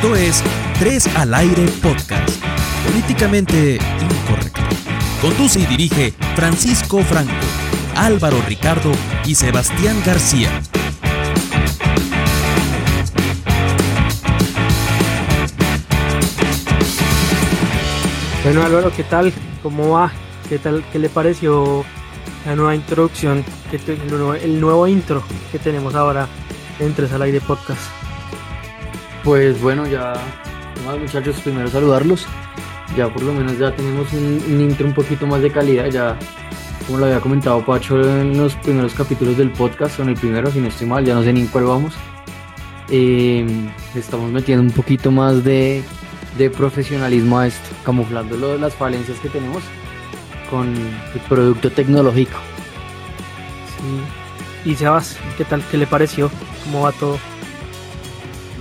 [0.00, 0.44] Esto es
[0.78, 2.30] 3 al aire podcast,
[2.86, 4.60] políticamente incorrecto.
[5.20, 7.32] Conduce y dirige Francisco Franco,
[7.96, 8.92] Álvaro Ricardo
[9.24, 10.50] y Sebastián García.
[18.44, 19.32] Bueno Álvaro, ¿qué tal?
[19.64, 20.12] ¿Cómo va?
[20.48, 20.84] ¿Qué tal?
[20.92, 21.84] ¿Qué le pareció
[22.46, 26.28] la nueva introducción, el, nuevo, el nuevo intro que tenemos ahora
[26.78, 27.97] en Tres al Aire Podcast?
[29.28, 30.14] Pues bueno, ya,
[30.86, 32.26] bueno, muchachos, primero saludarlos.
[32.96, 35.90] Ya por lo menos ya tenemos un, intro un poquito más de calidad.
[35.90, 36.18] Ya,
[36.86, 40.60] como lo había comentado Pacho en los primeros capítulos del podcast, en el primero, si
[40.60, 41.92] no estoy mal, ya no sé ni en cuál vamos.
[42.88, 43.46] Eh,
[43.94, 45.84] estamos metiendo un poquito más de,
[46.38, 49.62] de profesionalismo a esto, camuflando las falencias que tenemos
[50.48, 52.38] con el producto tecnológico.
[54.64, 55.62] Y Sebas, ¿qué tal?
[55.70, 56.30] ¿Qué le pareció?
[56.64, 57.18] ¿Cómo va todo?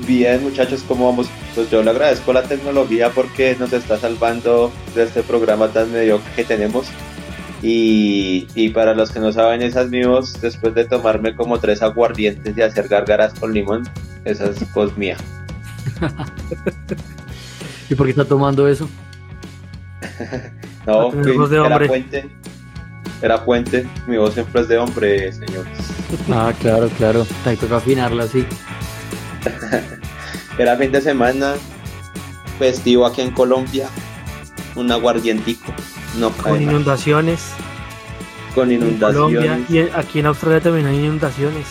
[0.08, 1.28] Bien, muchachos, ¿cómo vamos?
[1.54, 6.32] Pues yo le agradezco la tecnología porque nos está salvando de este programa tan mediocre
[6.34, 6.88] que tenemos.
[7.62, 12.58] Y, y para los que no saben, esas míos, después de tomarme como tres aguardientes
[12.58, 13.84] y hacer gárgaras con limón,
[14.24, 15.18] esa es mía.
[17.90, 18.88] ¿Y por qué está tomando eso?
[20.86, 21.12] no,
[21.66, 22.30] era puente.
[23.22, 23.86] Era puente.
[24.08, 25.78] Mi voz siempre es de hombre, señores.
[26.32, 27.28] Ah, claro, claro.
[27.44, 28.46] Te toca afinarla así.
[30.58, 31.54] Era fin de semana,
[32.58, 33.90] festivo aquí en Colombia,
[34.76, 35.72] un aguardientico.
[36.18, 37.52] No Con inundaciones.
[38.56, 39.38] Con inundaciones.
[39.38, 41.68] Colombia, y aquí en Australia también hay inundaciones.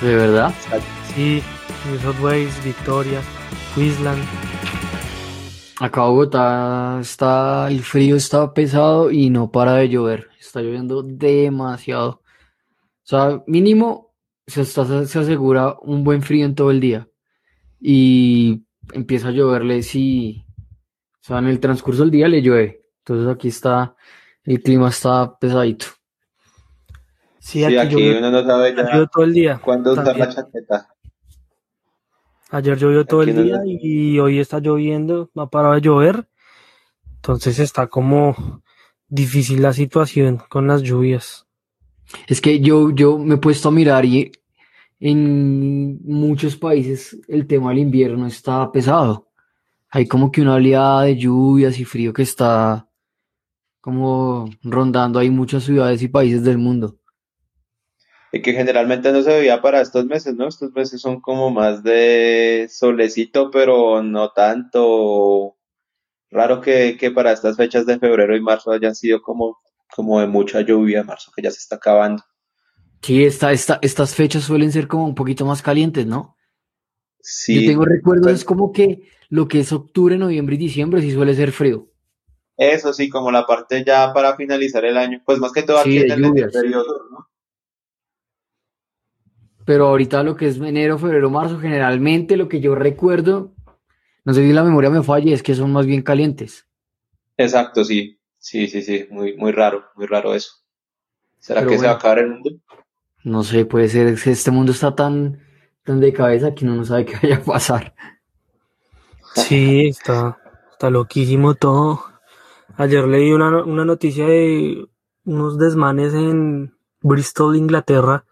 [0.00, 0.54] ¿De verdad?
[1.14, 1.42] Sí,
[1.86, 3.20] New South Wales, Victoria,
[3.74, 4.24] Queensland.
[5.78, 10.28] Acá Bogotá está, el frío está pesado y no para de llover.
[10.40, 12.22] Está lloviendo demasiado.
[13.02, 14.14] O sea, mínimo
[14.46, 17.09] se, está, se asegura un buen frío en todo el día.
[17.80, 20.44] Y empieza a lloverle si,
[21.20, 22.84] o sea, en el transcurso del día le llueve.
[22.98, 23.96] Entonces aquí está,
[24.44, 25.86] el clima está pesadito.
[27.38, 29.60] Sí, aquí, aquí llovió, uno no sabe ya todo el día.
[29.64, 30.88] ¿Cuándo usa la chaqueta?
[32.50, 33.62] Ayer llovió todo aquí el día no...
[33.64, 36.28] y hoy está lloviendo, no ha parado de llover.
[37.16, 38.62] Entonces está como
[39.08, 41.46] difícil la situación con las lluvias.
[42.26, 44.32] Es que yo, yo me he puesto a mirar y
[45.00, 49.28] en muchos países el tema del invierno está pesado.
[49.88, 52.86] Hay como que una oleada de lluvias y frío que está
[53.80, 56.98] como rondando ahí muchas ciudades y países del mundo.
[58.30, 60.46] Y que generalmente no se veía para estos meses, ¿no?
[60.46, 65.56] Estos meses son como más de solecito, pero no tanto.
[66.30, 69.58] Raro que, que para estas fechas de febrero y marzo hayan sido como,
[69.90, 72.22] como de mucha lluvia, marzo que ya se está acabando.
[73.02, 76.36] Sí, esta, esta, estas fechas suelen ser como un poquito más calientes, ¿no?
[77.20, 77.62] Sí.
[77.62, 81.12] Yo tengo recuerdos, pues, es como que lo que es octubre, noviembre y diciembre sí
[81.12, 81.88] suele ser frío.
[82.56, 85.92] Eso sí, como la parte ya para finalizar el año, pues más que todo aquí
[85.92, 87.30] Sí, en el periodo, ¿no?
[89.64, 93.54] Pero ahorita lo que es enero, febrero, marzo, generalmente lo que yo recuerdo,
[94.24, 96.66] no sé si la memoria me falla, es que son más bien calientes.
[97.36, 98.18] Exacto, sí.
[98.38, 100.50] Sí, sí, sí, muy, muy raro, muy raro eso.
[101.38, 102.50] ¿Será Pero que se va a acabar el mundo?
[103.24, 105.40] No sé, puede ser, que este mundo está tan,
[105.84, 107.94] tan de cabeza que uno no sabe qué vaya a pasar.
[109.34, 110.38] Sí, está,
[110.72, 112.02] está loquísimo todo.
[112.76, 114.86] Ayer leí una, una noticia de
[115.24, 118.24] unos desmanes en Bristol, Inglaterra,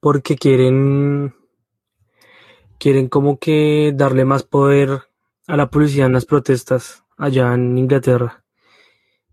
[0.00, 1.34] porque quieren,
[2.78, 5.02] quieren como que darle más poder
[5.46, 8.44] a la policía en las protestas allá en Inglaterra.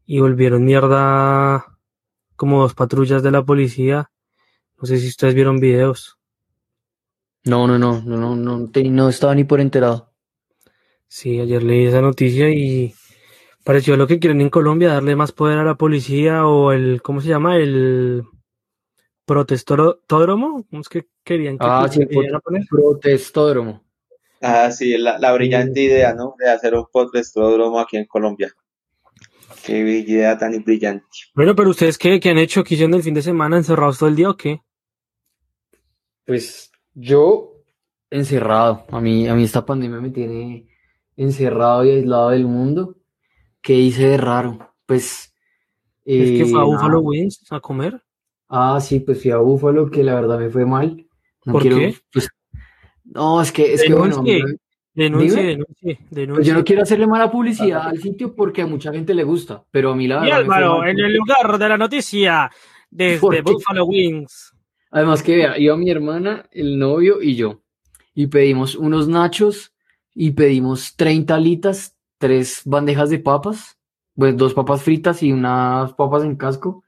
[0.06, 1.78] Y volvieron mierda
[2.36, 4.12] como dos patrullas de la policía.
[4.82, 6.18] No sé si ustedes vieron videos.
[7.46, 10.12] No, no, no, no, no, no, te- no estaba ni por enterado.
[11.08, 12.94] Sí, ayer leí esa noticia y
[13.64, 17.22] pareció lo que quieren en Colombia, darle más poder a la policía o el, ¿cómo
[17.22, 17.58] se llama?
[17.58, 18.24] El
[19.26, 20.66] protestódromo.
[20.70, 22.64] ¿Cómo es que querían que Ah, sí, poner?
[22.70, 23.84] protestódromo.
[24.42, 26.36] Ah, sí, la, la brillante idea, ¿no?
[26.40, 28.54] De hacer un podcastródromo aquí en Colombia.
[29.66, 31.06] Qué idea tan brillante.
[31.36, 32.64] Bueno, pero ustedes qué, qué han hecho?
[32.64, 33.58] ¿Qué hicieron el fin de semana?
[33.58, 34.62] ¿Encerrados todo el día o qué?
[36.30, 37.56] Pues yo
[38.12, 38.86] encerrado.
[38.92, 40.68] A mí, a mí esta pandemia me tiene
[41.18, 42.98] encerrado y aislado del mundo.
[43.64, 44.76] ¿Qué hice de raro?
[44.86, 45.34] Pues
[46.06, 46.66] ¿Es que eh, fue a nada.
[46.66, 48.00] Buffalo Wings a comer?
[48.48, 51.04] Ah, sí, pues fui a Búfalo, que la verdad me fue mal.
[51.46, 51.96] No ¿Por quiero, qué?
[52.14, 52.30] pues,
[53.06, 54.24] no, es que, es que bueno,
[54.94, 58.92] Denuncie, denuncie, denuncie, pues yo no quiero hacerle mala publicidad al sitio porque a mucha
[58.92, 61.14] gente le gusta, pero a mí la Y verdad me fue Álvaro, mal en el
[61.16, 62.52] lugar de la noticia,
[62.92, 63.42] desde.
[63.42, 64.49] Buffalo Wings.
[64.92, 67.62] Además que vea, iba mi hermana, el novio y yo.
[68.16, 69.74] Y pedimos unos nachos
[70.16, 73.78] y pedimos 30 alitas, tres bandejas de papas,
[74.16, 76.84] pues dos papas fritas y unas papas en casco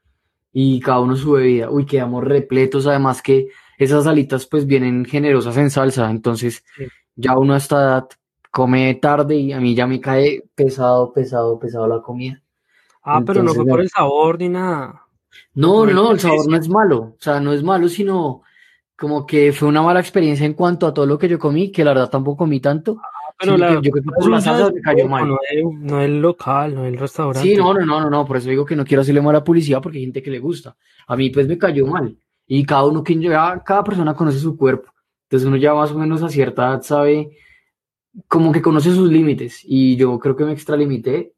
[0.52, 1.70] y cada uno su bebida.
[1.70, 6.86] Uy, quedamos repletos, además que esas alitas pues vienen generosas en salsa, entonces Sí.
[7.16, 8.08] ya uno a esta edad
[8.50, 12.42] come tarde y a mí ya me cae pesado, pesado, pesado la comida.
[13.02, 15.01] Ah, pero no fue por el sabor ni nada.
[15.54, 18.42] No, no, el sabor no es malo, o sea, no es malo, sino
[18.96, 21.84] como que fue una mala experiencia en cuanto a todo lo que yo comí, que
[21.84, 23.00] la verdad tampoco comí tanto.
[23.38, 25.26] Pero sino la, yo creo que por las salsa es me cayó mal.
[25.26, 27.48] No el, no el local, no el restaurante.
[27.48, 29.82] Sí, no, no, no, no, no, por eso digo que no quiero hacerle mala publicidad
[29.82, 30.76] porque hay gente que le gusta.
[31.08, 32.16] A mí pues me cayó mal.
[32.46, 34.92] Y cada uno, quien llega, cada persona conoce su cuerpo.
[35.24, 37.30] Entonces uno ya más o menos a cierta edad sabe,
[38.28, 39.62] como que conoce sus límites.
[39.64, 41.32] Y yo creo que me extralimité.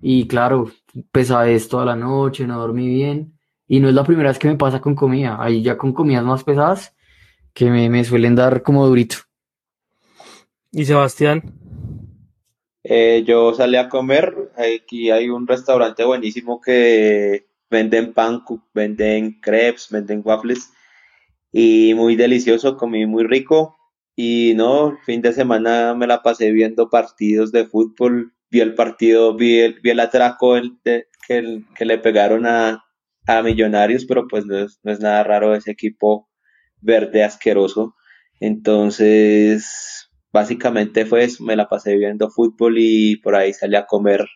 [0.00, 0.70] Y claro,
[1.12, 3.38] pesadez toda la noche, no dormí bien.
[3.66, 5.36] Y no es la primera vez que me pasa con comida.
[5.40, 6.94] Ahí ya con comidas más pesadas
[7.54, 9.16] que me, me suelen dar como durito.
[10.72, 11.42] Y Sebastián,
[12.84, 19.88] Eh, yo salí a comer, aquí hay un restaurante buenísimo que venden pancake, venden crepes,
[19.90, 20.72] venden waffles
[21.52, 23.76] y muy delicioso, comí muy rico
[24.16, 28.74] y no, el fin de semana me la pasé viendo partidos de fútbol, vi el
[28.74, 32.84] partido, vi el, vi el atraco el- de- que, el- que le pegaron a,
[33.26, 36.28] a Millonarios, pero pues no es, no es nada raro ese equipo
[36.80, 37.94] verde asqueroso.
[38.40, 44.26] Entonces, básicamente fue eso, me la pasé viendo fútbol y por ahí salí a comer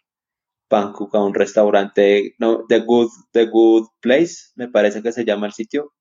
[0.68, 5.46] pancake a un restaurante, no, The Good, The Good Place, me parece que se llama
[5.46, 5.92] el sitio.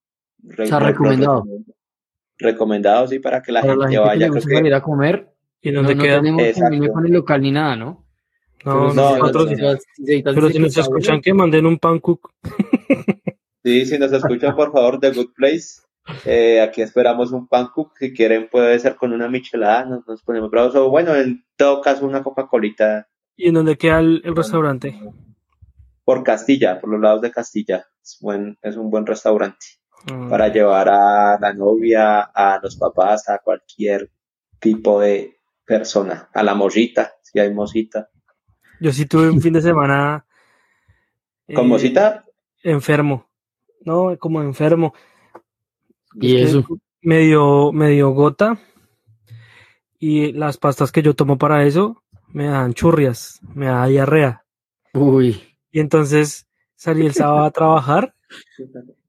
[0.44, 1.44] Lo recomendado.
[2.38, 4.26] Recomendado, sí, para que la Para la gente gente que vaya.
[4.26, 5.30] le creo que- salir a comer,
[5.62, 6.22] ¿y no, dónde no queda?
[6.22, 8.01] tenemos con el local ni nada, ¿no?
[8.64, 12.32] No, Pero si no, nosotros, no, pero si nos escuchan que manden un pancook.
[13.64, 15.82] Sí, si nos escuchan, por favor, The Good Place.
[16.26, 17.92] Eh, aquí esperamos un pancake.
[18.00, 19.86] Si quieren, puede ser con una michelada.
[19.86, 20.76] Nos, nos ponemos bravos.
[20.76, 25.00] O bueno, en todo caso, una Coca-Colita ¿Y en dónde queda el, el restaurante?
[26.04, 27.86] por Castilla, por los lados de Castilla.
[28.02, 29.66] Es, buen, es un buen restaurante
[30.10, 34.10] Ah, para llevar a la novia, a los papás, a cualquier
[34.60, 36.30] tipo de persona.
[36.34, 38.10] A la mosita, si hay mosita.
[38.82, 40.26] Yo sí tuve un fin de semana
[41.54, 42.26] ¿Con eh, mosita?
[42.64, 43.30] enfermo.
[43.86, 44.96] No, como enfermo.
[46.16, 46.66] Y Es eso.
[47.02, 48.60] Medio, medio gota.
[50.00, 54.44] Y las pastas que yo tomo para eso me dan churrias, me da diarrea.
[54.94, 55.40] Uy.
[55.72, 58.16] Y entonces salí el sábado a trabajar.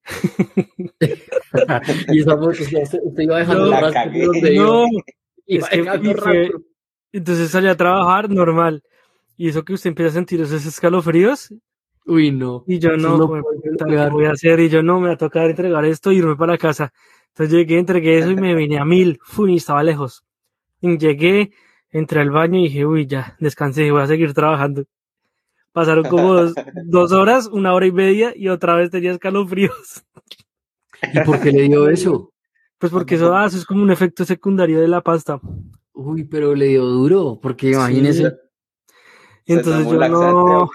[2.11, 4.55] y usted, iba dejando No, la donde.
[4.55, 4.85] No,
[5.47, 5.85] es que
[6.15, 6.51] fue-
[7.13, 8.83] entonces salí a trabajar normal.
[9.43, 11.53] Y eso que usted empieza a sentir esos escalofríos.
[12.07, 12.63] Uy, no.
[12.69, 13.43] Y yo no, no.
[13.89, 14.61] ¿qué voy a hacer?
[14.61, 16.93] Y yo no, me va a tocar entregar esto y irme para la casa.
[17.31, 19.19] Entonces llegué, entregué eso y me vine a mil.
[19.25, 20.25] Fui, y estaba lejos.
[20.81, 21.51] Y llegué,
[21.91, 24.85] entré al baño y dije, uy, ya, descansé, voy a seguir trabajando.
[25.73, 26.55] Pasaron como dos,
[26.87, 30.05] dos horas, una hora y media y otra vez tenía escalofríos.
[31.13, 32.33] ¿Y por qué le dio eso?
[32.79, 35.41] Pues porque eso, ah, eso es como un efecto secundario de la pasta.
[35.95, 38.31] Uy, pero le dio duro, porque imagínese.
[38.31, 38.37] Sí.
[39.45, 40.71] Y entonces ¿Se yo laxante no,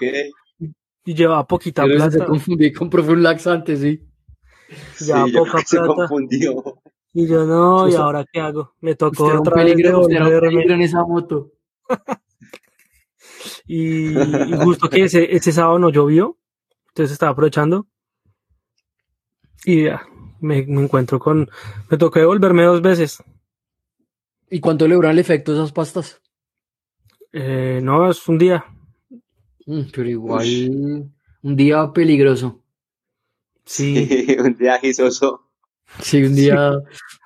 [1.04, 2.26] y llevaba poquita Pero se plata.
[2.26, 4.04] confundí con un laxante, sí.
[5.00, 5.94] Ya, Sí, yo poca que se plata.
[5.94, 6.80] confundió.
[7.14, 8.74] Y yo no, ¿y Usted- ahora qué hago?
[8.80, 10.56] Me tocó Usted un vez peligro, usted era un devolverme.
[10.58, 11.52] peligro en esa moto.
[13.66, 16.38] Y, y justo que ese, ese sábado no llovió,
[16.88, 17.86] entonces estaba aprovechando.
[19.64, 20.02] Y ya,
[20.40, 21.48] me, me encuentro con.
[21.90, 23.22] Me tocó devolverme dos veces.
[24.50, 26.20] ¿Y cuánto le duran el efecto esas pastas?
[27.40, 28.64] Eh, no, es un día.
[29.66, 30.46] Mm, pero igual,
[31.42, 32.64] un día peligroso.
[33.64, 34.08] Sí,
[34.40, 35.48] un día gizoso.
[36.00, 36.72] Sí, un día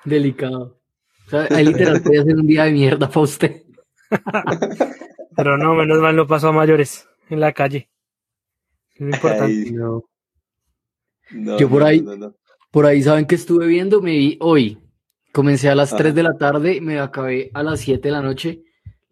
[0.04, 0.78] delicado.
[1.26, 3.62] O sea, ahí literal puede ser un día de mierda para usted.
[5.36, 7.88] pero no, menos mal no pasó a mayores en la calle.
[8.94, 9.44] Es lo importante.
[9.66, 10.04] Ay, No.
[11.30, 12.34] no, Yo por no, ahí- no, no.
[12.70, 14.78] Por ahí saben que estuve viendo, me vi hoy.
[15.32, 16.02] Comencé a las Ajá.
[16.04, 18.62] 3 de la tarde, me acabé a las 7 de la noche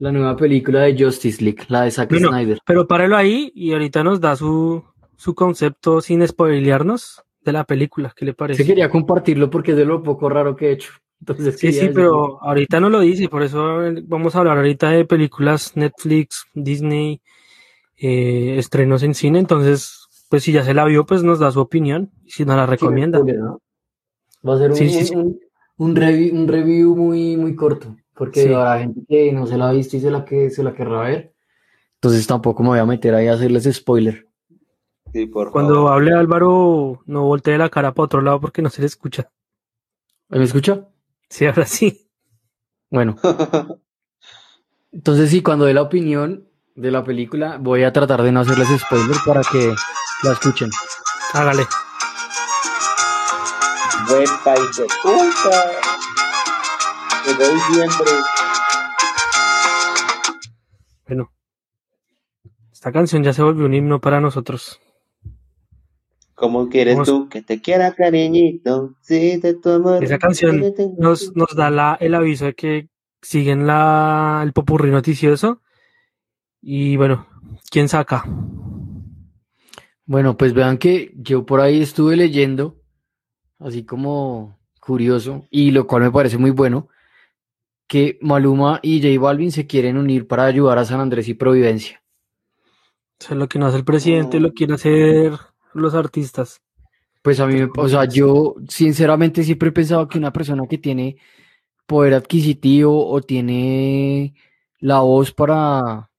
[0.01, 2.59] la nueva película de Justice League, la de Zack Bueno, Snyder.
[2.67, 4.83] Pero párelo ahí y ahorita nos da su,
[5.17, 8.13] su concepto sin spoilearnos de la película.
[8.17, 8.63] ¿Qué le parece?
[8.63, 10.93] Se quería compartirlo porque es de lo poco raro que he hecho.
[11.21, 15.05] Entonces Sí, sí, pero ahorita no lo dice, por eso vamos a hablar ahorita de
[15.05, 17.21] películas Netflix, Disney,
[17.99, 21.61] eh, estrenos en cine, entonces, pues si ya se la vio, pues nos da su
[21.61, 23.21] opinión y si nos la recomienda.
[23.23, 23.33] Sí.
[24.49, 25.15] Va a ser un, Sí, sí, sí.
[25.15, 25.39] un,
[25.77, 28.53] un review, un review muy, muy corto, porque Sí.
[28.53, 31.01] habrá gente que no se la ha visto y se la, que, se la querrá
[31.01, 31.33] ver.
[31.95, 34.29] Entonces tampoco me voy a meter ahí a hacerles spoiler.
[35.11, 35.93] Sí, por Cuando favor.
[35.95, 39.31] hable Álvaro, no voltee la cara para otro lado porque no se le escucha.
[40.29, 40.87] ¿Me escucha?
[41.31, 42.11] Sí, ahora sí.
[42.91, 43.17] Bueno,
[44.93, 48.69] Entonces, sí, cuando dé la opinión de la película, voy a tratar de no hacerles
[48.81, 49.73] spoiler para que
[50.25, 50.69] la escuchen.
[51.33, 51.63] Hágale.
[54.09, 55.90] Buen país de puta.
[57.25, 58.13] Te doy siempre.
[61.07, 61.33] Bueno.
[62.73, 64.81] Esta canción ya se volvió un himno para nosotros.
[66.35, 67.09] ¿Cómo quieres Vamos.
[67.09, 68.95] tú que te quiera, cariñito?
[69.03, 70.03] Sí, de tu amor.
[70.03, 70.63] Esa canción
[70.97, 72.89] nos, nos da la, el aviso de que
[73.21, 75.61] siguen la, el popurrí noticioso.
[76.63, 77.27] Y bueno,
[77.71, 78.25] ¿quién saca?
[80.07, 82.77] Bueno, pues vean que yo por ahí estuve leyendo,
[83.59, 86.89] así como curioso, y lo cual me parece muy bueno,
[87.91, 92.01] que Maluma y J Balvin se quieren unir para ayudar a San Andrés y Providencia.
[93.19, 94.41] Eso es lo que no hace el presidente, Oh.
[94.41, 95.33] lo quieren hacer
[95.75, 96.61] los artistas.
[97.21, 100.79] Pues a mí, me- o sea, yo sinceramente siempre he pensado que una persona que
[100.79, 101.17] tiene
[101.85, 104.35] poder adquisitivo o tiene
[104.79, 106.11] la voz para,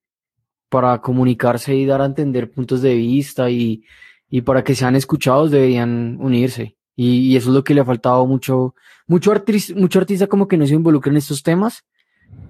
[0.68, 3.86] para comunicarse y dar a entender puntos de vista y,
[4.30, 6.76] y para que sean escuchados deberían unirse.
[7.04, 8.76] Y, eso es lo que le ha faltado mucho,
[9.08, 11.84] mucho artista, mucho artista como que no se involucra en estos temas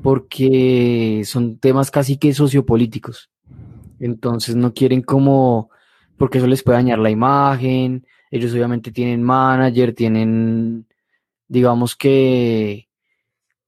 [0.03, 3.29] porque son temas casi que sociopolíticos.
[4.01, 5.69] Entonces no quieren como,
[6.17, 8.05] porque eso les puede dañar la imagen.
[8.29, 10.85] Ellos obviamente tienen manager, tienen,
[11.47, 12.89] digamos que,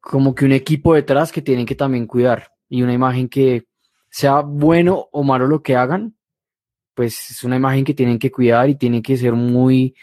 [0.01, 2.51] como que un equipo detrás que tienen que también cuidar.
[2.67, 3.67] Y una imagen que
[4.09, 6.17] sea bueno o malo lo que hagan,
[6.93, 9.95] pues es una imagen que tienen que cuidar y tienen que ser muy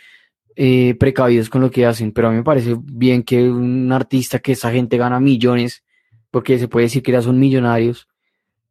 [0.63, 2.13] eh, precavidos con lo que hacen.
[2.13, 5.85] Pero a mí me parece bien que un artista que esa gente gana millones,
[6.31, 8.09] porque se puede decir que ya son millonarios,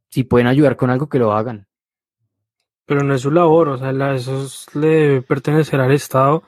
[0.10, 1.68] si pueden ayudar con algo que lo hagan.
[2.86, 6.44] Pero no es su labor, o sea, la- eso es- le debe pertenecer al Estado,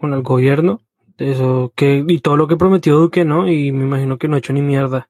[0.00, 0.80] bueno, al gobierno.
[1.18, 3.48] Eso que, y todo lo que prometió Duque, ¿no?
[3.48, 5.08] Y me imagino que no ha hecho ni mierda.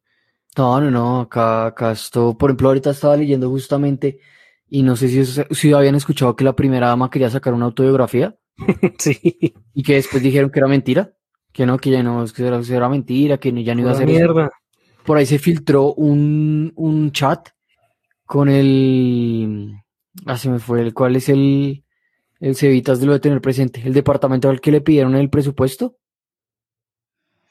[0.59, 4.21] No, no, no, acá, acá esto, por ejemplo, ahorita estaba leyendo justamente,
[4.69, 7.67] y no sé si, es- si habían escuchado que la primera dama quería sacar una
[7.67, 8.38] autobiografía
[8.99, 11.12] sí, y que después dijeron que era mentira,
[11.53, 13.95] que no, que ya no, que era, que era mentira, que ya no iba a
[13.95, 14.05] eso.
[14.07, 14.50] mierda.
[15.05, 17.49] Por ahí se filtró un, un chat
[18.27, 19.73] con el,
[20.27, 21.85] ah, se me fue, el cuál es el,
[22.41, 25.97] el Cevitas de lo de tener presente, el departamento al que le pidieron el presupuesto.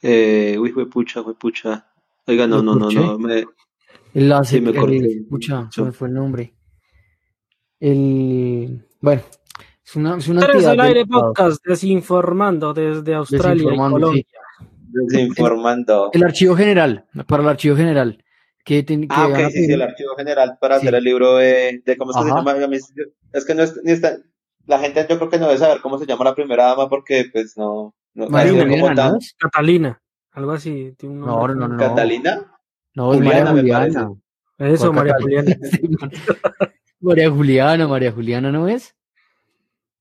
[0.01, 1.87] Eh, uy, fue pucha, fue pucha.
[2.27, 3.19] Oiga, no, ¿Lo no, no, no.
[3.19, 3.45] Me,
[4.13, 5.17] El hace, Sí, me el- corté.
[5.21, 5.81] escucha, se Sí.
[5.81, 6.53] me fue el nombre.
[7.79, 9.21] El, bueno,
[9.87, 14.23] es una, es una al aire podcast, desinformando desde Australia y Colombia.
[14.91, 16.09] desinformando.
[16.13, 18.23] El archivo general, para el archivo general,
[18.63, 20.87] que, ten- que Ah, ok, sí, sí, el archivo general para Sí.
[20.87, 22.55] hacer el libro de, de ¿cómo es que se llama?
[23.33, 24.17] Es que no es, ni está,
[24.65, 27.29] la gente yo creo que no debe saber cómo se llama la primera dama porque
[27.31, 29.35] pues no, no Juliana, como tan- ¿no es?
[29.39, 30.01] Catalina,
[30.31, 30.93] algo así.
[30.97, 31.77] tiene un No, no, no.
[31.77, 32.45] ¿Catalina?
[32.95, 34.11] No, es María Juliana, Juliana.
[34.57, 35.43] Eso, ¿Cuál María Catalina?
[35.71, 36.11] Juliana.
[36.99, 38.95] María Juliana, María Juliana, ¿no es?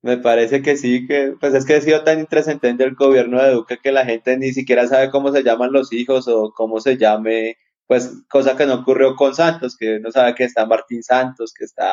[0.07, 3.51] Me parece que sí, que pues es que ha sido tan intrascendente el gobierno de
[3.51, 6.97] Duque que la gente ni siquiera sabe cómo se llaman los hijos o cómo se
[6.97, 7.57] llame,
[7.89, 11.65] pues cosa que no ocurrió con Santos, que no sabe que está Martín Santos, que
[11.65, 11.93] está,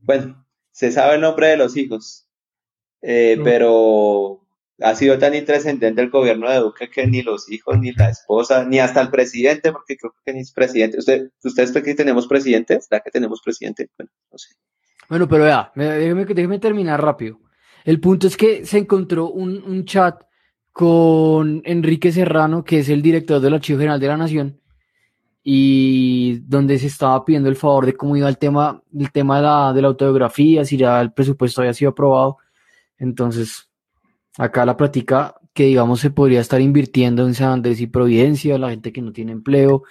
[0.00, 2.28] bueno, se sabe el nombre de los hijos,
[3.00, 4.46] eh, pero
[4.82, 8.66] ha sido tan intrascendente el gobierno de Duque que ni los hijos, ni la esposa,
[8.66, 10.98] ni hasta el presidente, porque creo que ni es presidente.
[10.98, 12.78] ¿Usted, ¿Ustedes que tenemos presidente?
[12.78, 13.88] ¿Será que tenemos presidente?
[13.96, 14.54] Bueno, no sé.
[15.08, 17.38] Bueno, pero vea, me- déjeme, déjeme terminar rápido.
[17.84, 20.20] El punto es que se encontró un, un chat
[20.72, 24.60] con Enrique Serrano, que es el director del Archivo General de la Nación,
[25.42, 29.42] y donde se estaba pidiendo el favor de cómo iba el tema, el tema de
[29.42, 32.38] la, de la autobiografía, si ya el presupuesto había sido aprobado.
[32.98, 33.70] Entonces,
[34.38, 38.70] acá la práctica que digamos se podría estar invirtiendo en San Andrés y Providencia, la
[38.70, 39.84] gente que no tiene empleo,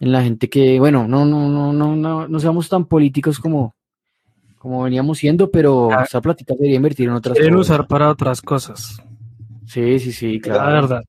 [0.00, 3.76] en la gente que, bueno, no, no, no, no, no, no seamos tan políticos como,
[4.62, 6.04] como veníamos siendo, pero Ah.
[6.04, 7.74] esa plática debería invertir en otras Quieren cosas.
[7.74, 9.02] usar para otras cosas.
[9.66, 10.72] Sí, sí, sí, La claro.
[10.82, 11.02] verdad.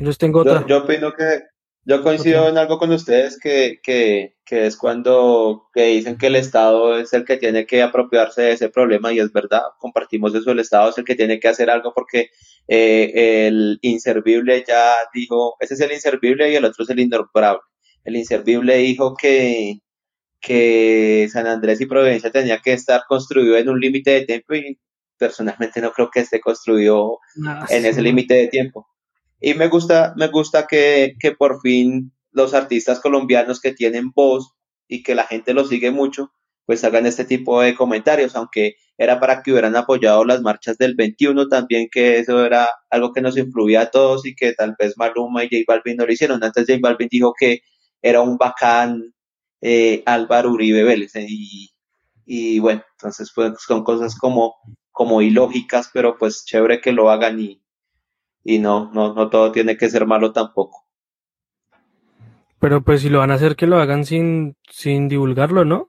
[0.00, 0.62] Yo tengo otra.
[0.62, 1.42] Yo, yo opino que
[1.84, 6.36] yo coincido en algo con ustedes que, que, que es cuando que dicen que el
[6.36, 10.50] Estado es el que tiene que apropiarse de ese problema y es verdad, compartimos eso,
[10.50, 12.30] el Estado es el que tiene que hacer algo porque
[12.66, 17.60] eh, el inservible ya dijo, ese es el inservible y el otro es el innombrable.
[18.04, 19.80] El inservible dijo que,
[20.44, 24.78] que San Andrés y Providencia tenía que estar construido en un límite de tiempo y
[25.16, 28.86] personalmente no creo que esté construido Ah, en ese límite de tiempo.
[29.40, 34.52] Y me gusta, me gusta que, que por fin los artistas colombianos que tienen voz
[34.86, 36.32] y que la gente los sigue mucho,
[36.66, 40.94] pues hagan este tipo de comentarios, aunque era para que hubieran apoyado las marchas del
[40.94, 44.94] 21 también, que eso era algo que nos influía a todos y que tal vez
[44.96, 46.44] Maluma y J Balvin no lo hicieron.
[46.44, 47.60] Antes J Balvin dijo que
[48.02, 49.13] era un bacán
[49.66, 51.16] eh, Álvaro Uribe Vélez.
[51.16, 51.70] eh, y,
[52.26, 54.56] y bueno, entonces pues son cosas como,
[54.92, 57.62] como ilógicas, pero pues chévere que lo hagan y,
[58.44, 60.84] y no, no, no todo tiene que ser malo tampoco.
[62.60, 65.88] Pero pues si lo van a hacer, que lo hagan sin, sin divulgarlo, ¿no?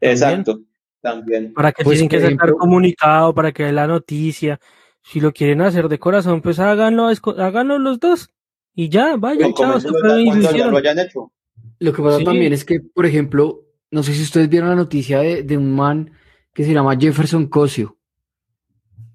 [0.00, 0.60] Exacto,
[1.00, 1.54] también.
[1.54, 4.60] Para que Pues, tienen que sacar ejemplo- comunicado, para que la noticia.
[5.02, 7.08] Si lo quieren hacer de corazón, pues háganlo,
[7.38, 8.30] háganlo los dos.
[8.74, 11.30] Y ya, vayan, O chao, se fue lo lo hayan hecho.
[11.80, 12.24] Lo que pasa Sí.
[12.24, 15.74] también es que, por ejemplo, no sé si ustedes vieron la noticia de, de un
[15.74, 16.10] man
[16.52, 17.96] que se llama Jefferson Cosio.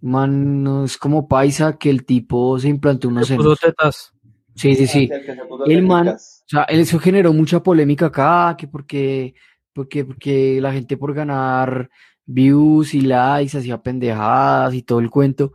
[0.01, 3.75] Un Man, no, es como paisa que el tipo se implantó unos Se puso senos.
[3.75, 4.13] tetas.
[4.56, 5.10] Sí, sí, sí.
[5.12, 9.34] El puso El man, o sea, eso generó mucha polémica acá, que porque,
[9.74, 11.89] porque, porque la gente por ganar
[12.25, 15.54] views y likes hacía pendejadas y todo el cuento.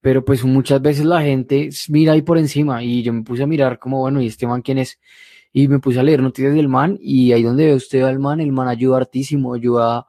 [0.00, 3.46] Pero pues muchas veces la gente mira ahí por encima y yo me puse a
[3.46, 4.98] mirar como, bueno, ¿y este man quién es?
[5.58, 8.40] Y me puse a leer noticias del man y ahí donde ve usted al man,
[8.42, 10.06] el man ayuda hartísimo, ayuda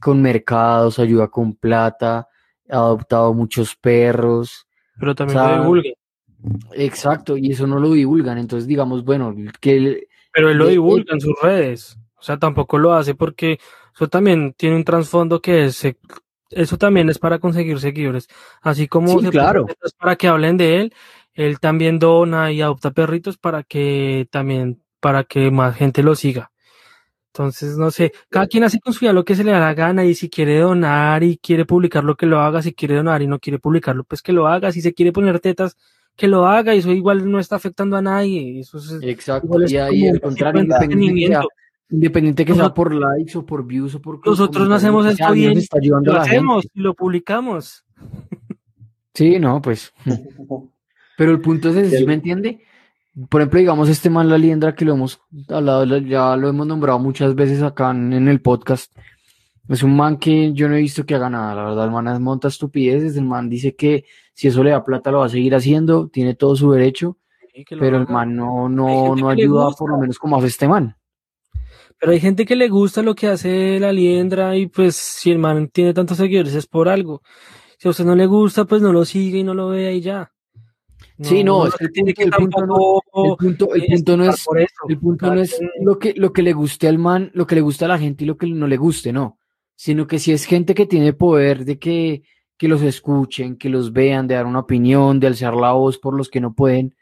[0.00, 2.28] con mercados, ayuda con plata,
[2.70, 4.66] ha adoptado muchos perros.
[4.98, 5.94] Pero también O sea, lo divulguen.
[6.72, 8.38] Exacto, y eso no lo divulgan.
[8.38, 11.98] Entonces, digamos, bueno, que el- Pero él lo divulga en sus redes.
[12.18, 13.58] O sea, tampoco lo hace porque
[13.94, 15.98] eso también tiene un trasfondo que es, eh,
[16.48, 18.28] eso también es para conseguir seguidores.
[18.62, 19.66] Así como Sí, claro.
[19.98, 20.94] para que hablen de él,
[21.34, 26.50] él también dona y adopta perritos para que también, para que más gente lo siga.
[27.32, 29.74] Entonces, no sé, cada quien hace con su vida lo que se le da la
[29.74, 33.26] gana y si quiere donar y quiere publicarlo, que lo haga, si quiere donar y
[33.26, 35.76] no quiere publicarlo, pues que lo haga, si se quiere poner tetas,
[36.16, 39.76] que lo haga, eso igual no está afectando a nadie, eso es, Exacto, es y
[39.76, 41.42] ahí al contrario, independiente que sea,
[41.90, 45.32] independiente que sea por likes o por views o por Nosotros no hacemos lo esto
[45.32, 46.36] bien, está ayudando lo a la gente.
[46.36, 47.84] hacemos y lo publicamos.
[49.12, 49.92] Sí, no, pues.
[51.18, 52.60] Pero el punto es ¿sí me entiende?
[53.30, 56.98] Por ejemplo, digamos, este man, la liendra, que lo hemos hablado, ya lo hemos nombrado
[56.98, 58.94] muchas veces acá en, en el podcast.
[59.68, 62.22] Es un man que yo no he visto que haga nada, la verdad, el man
[62.22, 65.54] monta estupideces, el man dice que si eso le da plata lo va a seguir
[65.54, 67.18] haciendo, tiene todo su derecho,
[67.70, 70.96] pero el man no, no, no ayuda por lo menos como hace este man.
[71.98, 75.38] Pero hay gente que le gusta lo que hace la liendra y pues si el
[75.38, 77.22] man tiene tantos seguidores es por algo.
[77.78, 80.02] Si a usted no le gusta, pues no lo sigue y no lo vea y
[80.02, 80.32] ya.
[81.20, 84.24] Sí, no, es que el punto- el punto no- tampoco, El punto, el punto no
[84.24, 87.46] estar es, el punto no es lo que, lo que le guste al man, lo
[87.46, 89.38] que le gusta a la gente y lo que no le guste, no.
[89.74, 92.22] Sino que si es gente que tiene poder de que,
[92.58, 96.14] que los escuchen, que los vean, de dar una opinión, de alzar la voz por
[96.14, 96.94] los que no pueden,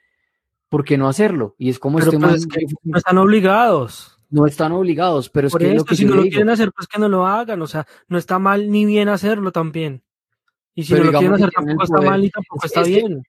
[0.69, 1.55] ¿por qué no hacerlo?
[1.59, 4.19] Y es como Pero este pues man, es que no están obligados.
[4.31, 6.87] no están obligados, pero es que eso, lo que si no lo quieren hacer, pues
[6.89, 7.63] que no lo hagan.
[7.63, 10.03] O sea, no está mal ni bien hacerlo también.
[10.75, 12.89] Y si Pero no lo quieren hacer, tampoco está mal y tampoco Es- está es
[12.89, 13.23] bien.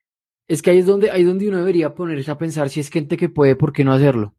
[0.48, 2.90] Es que ahí es donde, ahí es donde uno debería ponerse a pensar si es
[2.90, 4.34] gente que puede, ¿por qué no hacerlo?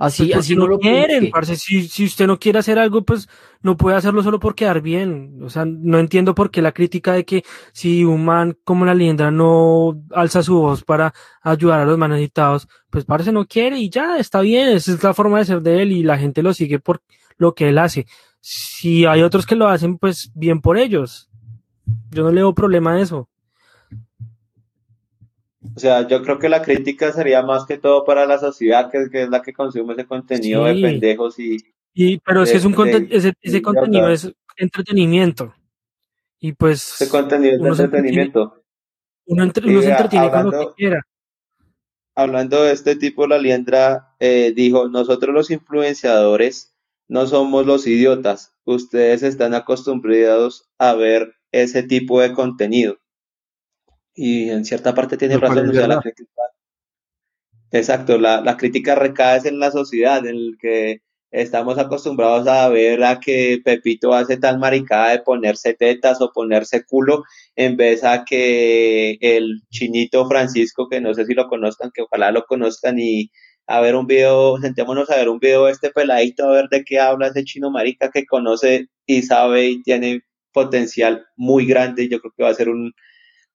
[0.00, 1.56] Así, Pues así no lo quieren, parce.
[1.56, 3.28] Si, si usted no quiere hacer algo, pues
[3.60, 5.40] no puede hacerlo solo por quedar bien.
[5.42, 7.44] O sea, no entiendo por qué la crítica de que
[7.74, 12.08] si un man como la liendra no alza su voz para ayudar a los más
[12.08, 14.68] necesitados, pues parce no quiere y ya, está bien.
[14.70, 17.02] Esa es la forma de ser de él y la gente lo sigue por
[17.36, 18.06] lo que él hace.
[18.40, 21.28] Si hay otros que lo hacen, pues bien por ellos.
[22.10, 23.28] Yo no le veo problema a eso.
[25.76, 29.08] O sea, yo creo que la crítica sería más que todo para la sociedad, que,
[29.10, 30.74] que es la que consume ese contenido Sí.
[30.80, 31.56] de pendejos y
[31.92, 35.52] Y, pero es que es un conten- de- ese, ese contenido es entretenimiento.
[36.38, 38.62] Y pues ese contenido de entretiene- entretenimiento.
[39.26, 41.02] uno, entre- Y uno se entretiene con lo que hablando- quiera.
[42.14, 46.74] Hablando de este tipo, la liendra eh, dijo, nosotros los influenciadores
[47.08, 52.98] no somos los idiotas, ustedes están acostumbrados a ver ese tipo de contenido.
[54.14, 56.30] Y en cierta parte tiene razón, o sea, la crítica.
[57.72, 63.04] Exacto, la, la crítica recae en la sociedad, en el que estamos acostumbrados a ver
[63.04, 68.24] a que Pepito hace tal maricada de ponerse tetas o ponerse culo, en vez a
[68.24, 73.30] que el chinito Francisco, que no sé si lo conozcan, que ojalá lo conozcan, y
[73.66, 76.84] a ver un video, sentémonos a ver un video de este peladito, a ver de
[76.84, 82.20] qué habla ese chino marica que conoce y sabe y tiene potencial muy grande, yo
[82.20, 82.92] creo que va a ser un,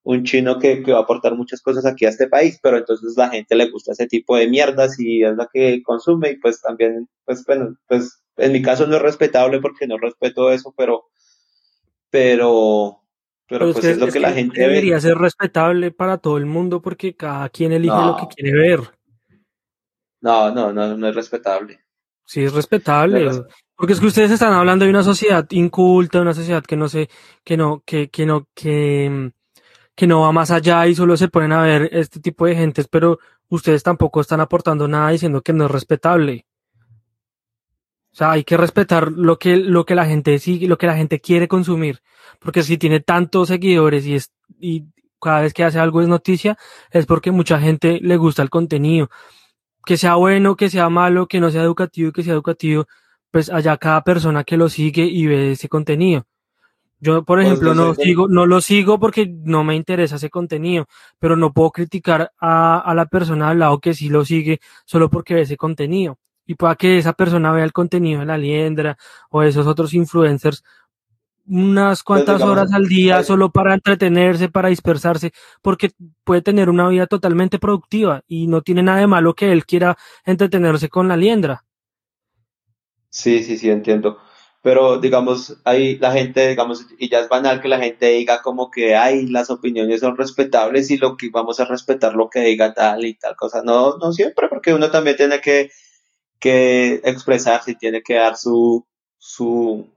[0.05, 3.15] un chino que, que va a aportar muchas cosas aquí a este país, pero entonces
[3.17, 6.61] la gente le gusta ese tipo de mierdas y es la que consume y pues
[6.61, 11.05] también, pues bueno, pues en mi caso no es respetable porque no respeto eso, pero,
[12.09, 13.01] pero,
[13.47, 14.67] pero, Pero es pues que, es lo es que que la gente ve.
[14.67, 18.07] debería ser respetable para todo el mundo porque cada quien elige No.
[18.07, 18.79] lo que quiere ver.
[20.21, 21.79] No, no, no, no es respetable.
[22.25, 23.23] Sí, es respetable.
[23.23, 26.33] No es res- Porque es que ustedes están hablando de una sociedad inculta, de una
[26.33, 27.09] sociedad que no sé,
[27.43, 29.31] que no, que, que no, que,
[29.95, 32.87] que no va más allá y solo se ponen a ver este tipo de gentes,
[32.87, 36.45] pero ustedes tampoco están aportando nada diciendo que no es respetable.
[38.11, 40.95] O sea, hay que respetar lo que, lo que la gente sigue, lo que la
[40.95, 42.01] gente quiere consumir.
[42.39, 44.85] Porque si tiene tantos seguidores y es, y
[45.21, 46.57] cada vez que hace algo es noticia,
[46.91, 49.09] es porque mucha gente le gusta el contenido.
[49.85, 52.87] Que sea bueno, que sea malo, que no sea educativo, que sea educativo,
[53.31, 56.25] pues allá cada persona que lo sigue y ve ese contenido.
[56.99, 60.87] Yo, por Pues ejemplo, no sigo, no lo sigo porque no me interesa ese contenido,
[61.19, 65.09] pero no puedo criticar a, a la persona al lado que sí lo sigue solo
[65.09, 66.17] porque ve ese contenido.
[66.47, 68.97] Y pueda que esa persona vea el contenido de la liendra
[69.29, 70.63] o de esos otros influencers
[71.47, 75.31] unas cuantas digamos, horas al día solo para entretenerse, para dispersarse,
[75.61, 75.91] porque
[76.23, 79.97] puede tener una vida totalmente productiva y no tiene nada de malo que él quiera
[80.25, 81.63] entretenerse con la liendra.
[83.09, 84.19] Sí, sí, sí, entiendo.
[84.65, 88.71] Pero digamos, ahí la gente, digamos, y ya es banal que la gente diga como
[88.71, 92.73] que, ay, las opiniones son respetables y lo que vamos a respetar lo que diga
[92.73, 93.61] tal y tal cosa.
[93.61, 95.69] No, no siempre, porque uno también tiene que,
[96.39, 98.83] que expresarse y tiene que dar su,
[99.19, 99.87] su,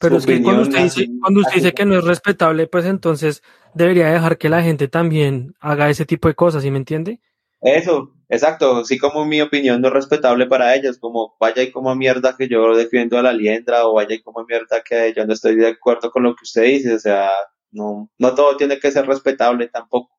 [0.00, 3.44] Pero es que cuando usted dice, cuando usted dice que no es respetable, pues entonces
[3.74, 7.20] debería dejar que la gente también haga ese tipo de cosas, ¿sí me entiende?
[7.60, 11.94] Eso, exacto, así como mi opinión no es respetable para ellos, como vaya y como
[11.94, 15.34] mierda que yo defiendo a la liendra o vaya y como mierda que yo no
[15.34, 17.30] estoy de acuerdo con lo que usted dice, o sea,
[17.70, 20.10] no, no todo tiene que ser respetable tampoco,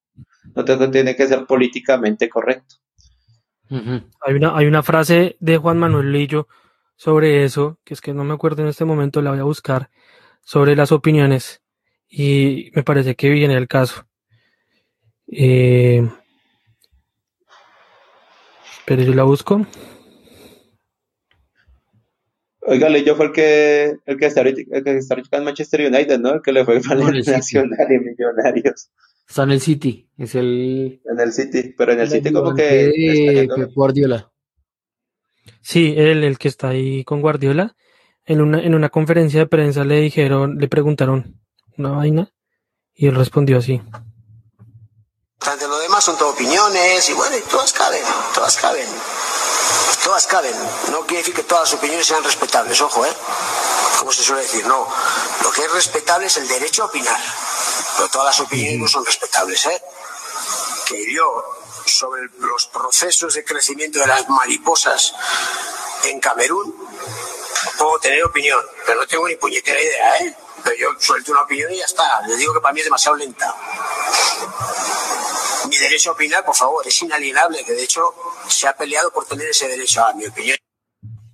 [0.55, 2.75] no todo tiene que ser políticamente correcto.
[3.69, 6.47] Hay una, hay una frase de Juan Manuel Lillo
[6.97, 9.89] sobre eso, que es que no me acuerdo en este momento, la voy a buscar,
[10.43, 11.63] sobre las opiniones.
[12.07, 14.05] Y me parece que viene el caso.
[15.27, 16.07] Eh,
[18.91, 19.65] pero yo la busco.
[22.59, 25.87] Oiga, yo fue el que, el que está ahorita, el que está ahorita en Manchester
[25.87, 26.33] United, ¿no?
[26.33, 27.23] El que le fue mal en.
[27.23, 28.91] Nacional y Millonarios
[29.25, 32.53] Está en el City, es el, en el City, pero en el el City como
[32.53, 34.29] que Pep Guardiola.
[35.61, 37.77] Sí, él, el que está ahí con Guardiola.
[38.25, 41.39] En una, en una conferencia de prensa le dijeron, le preguntaron
[41.77, 42.33] una vaina
[42.93, 43.81] y él respondió así.
[46.01, 48.89] Son todo opiniones y bueno, y todas caben, todas caben.
[50.03, 50.55] Todas caben.
[50.89, 53.13] No quiere decir que todas las opiniones sean respetables, ojo, ¿eh?
[53.99, 54.87] Como se suele decir, no.
[55.43, 57.21] Lo que es respetable es el derecho a opinar.
[57.97, 59.83] Pero todas las opiniones no son respetables, ¿eh?
[60.87, 61.43] Que yo,
[61.85, 65.13] sobre los procesos de crecimiento de las mariposas
[66.05, 66.75] en Camerún,
[67.77, 70.35] puedo tener opinión, pero no tengo ni puñetera idea, ¿eh?
[70.63, 72.21] Pero yo suelto una opinión y ya está.
[72.21, 73.55] Les digo que para mí es demasiado lenta.
[75.71, 78.01] Mi derecho a opinar, por favor, es inalienable, que de hecho
[78.49, 80.57] se ha peleado por tener ese derecho a mi opinión.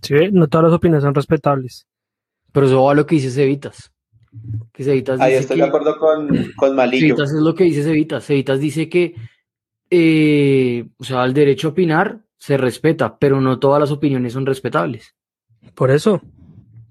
[0.03, 0.13] ¿Sí?
[0.31, 1.87] No todas las opiniones son respetables.
[2.51, 3.91] Pero eso va a lo que dice Cevitas.
[4.71, 7.15] Que Cevitas Ahí dice estoy que, de acuerdo con, con Malillo.
[7.15, 8.25] Cevitas es lo que dice Cevitas.
[8.27, 9.15] Cevitas dice que,
[9.89, 14.45] eh, o sea, el derecho a opinar se respeta, pero no todas las opiniones son
[14.45, 15.15] respetables.
[15.73, 16.21] Por eso.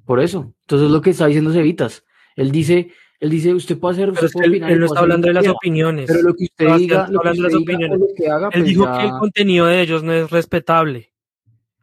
[0.04, 0.52] Por eso.
[0.62, 2.04] Entonces es lo que está diciendo Cevitas.
[2.34, 5.00] Él dice, él dice, usted puede hacer, Pero usted puede él, opinar él no está
[5.00, 6.06] hablando de las opiniones.
[6.06, 7.98] Pero lo que usted diga, lo que usted las opiniones.
[8.00, 11.12] lo que haga, Él pues dijo ya- que el contenido de ellos no es respetable.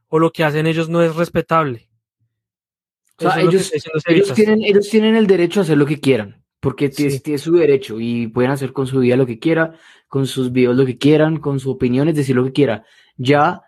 [0.09, 1.89] O lo que hacen ellos no es respetable.
[3.19, 3.71] O sea, ellos,
[4.07, 7.05] ellos tienen, ellos tienen el derecho a hacer lo que quieran, porque Sí.
[7.07, 9.75] es, es su derecho y pueden hacer con su vida lo que quieran,
[10.07, 12.85] con sus videos lo que quieran, con su opinión, es decir lo que quiera.
[13.15, 13.61] Ya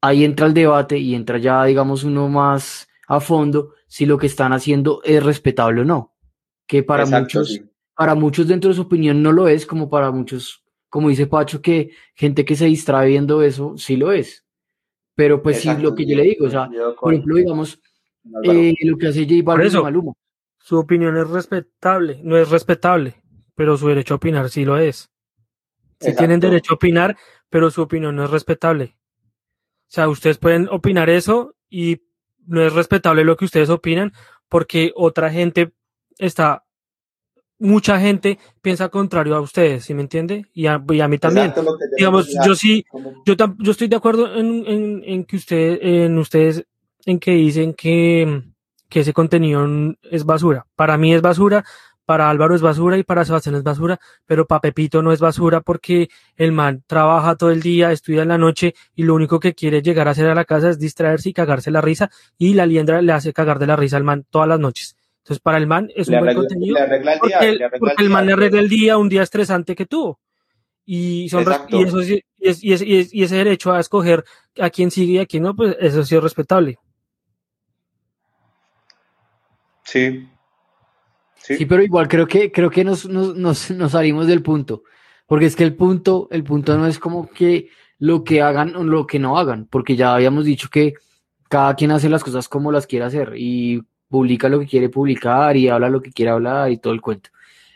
[0.00, 4.26] ahí entra el debate y entra ya, digamos, uno más a fondo si lo que
[4.26, 6.11] están haciendo es respetable o no.
[6.72, 7.70] Que para Exacto, muchos, sí.
[7.94, 11.60] para muchos dentro de su opinión no lo es, como para muchos, como dice Pacho,
[11.60, 14.46] que gente que se distrae viendo eso, sí lo es.
[15.14, 17.78] Pero pues sí, Exacto, lo que sí, yo le digo, o sea, por ejemplo, digamos,
[18.44, 19.82] eh, lo que hace J Balvin y.
[19.82, 20.12] Maluma.
[20.56, 23.16] Su opinión es respetable, no es respetable,
[23.54, 25.10] pero su derecho a opinar sí lo es.
[26.00, 26.20] Sí Exacto.
[26.20, 27.18] tienen derecho a opinar,
[27.50, 28.96] pero su opinión no es respetable.
[29.26, 32.00] O sea, ustedes pueden opinar eso y
[32.46, 34.14] no es respetable lo que ustedes opinan
[34.48, 35.74] porque otra gente
[36.26, 36.64] está,
[37.58, 40.46] mucha gente piensa contrario a ustedes, ¿sí me entiende?
[40.52, 41.52] Y a, y a mí también.
[41.96, 42.84] Digamos, yo sí,
[43.24, 46.64] yo, tam- yo estoy de acuerdo en, en, en que usted, en ustedes,
[47.06, 48.42] en que dicen que,
[48.88, 49.66] que ese contenido
[50.02, 50.66] es basura.
[50.74, 51.64] Para mí es basura,
[52.04, 55.60] para Álvaro es basura y para Sebastián es basura, pero para Pepito no es basura
[55.60, 59.54] porque el man trabaja todo el día, estudia en la noche y lo único que
[59.54, 62.66] quiere llegar a hacer a la casa es distraerse y cagarse la risa y la
[62.66, 64.96] liendra le hace cagar de la risa al man todas las noches.
[65.22, 67.58] Entonces para el man es un buen arregla, contenido le arregla el porque, día, el,
[67.58, 70.20] le arregla porque el día, man le arregla el día, un día estresante que tuvo.
[70.84, 73.78] Y, son y, eso sí- y, es- y es- y es- y ese derecho a
[73.80, 74.24] escoger
[74.58, 76.78] a quién sigue y a quién no, pues eso sí es respetable.
[79.84, 80.28] Sí.
[81.36, 81.56] Sí.
[81.56, 84.82] Sí, pero igual creo que, creo que nos, nos, nos, nos salimos del punto.
[85.26, 88.84] Porque es que el punto, el punto no es como que lo que hagan o
[88.84, 90.94] lo que no hagan, porque ya habíamos dicho que
[91.48, 93.82] cada quien hace las cosas como las quiere hacer y
[94.12, 97.30] publica lo que quiere publicar y habla lo que quiere hablar y todo el cuento.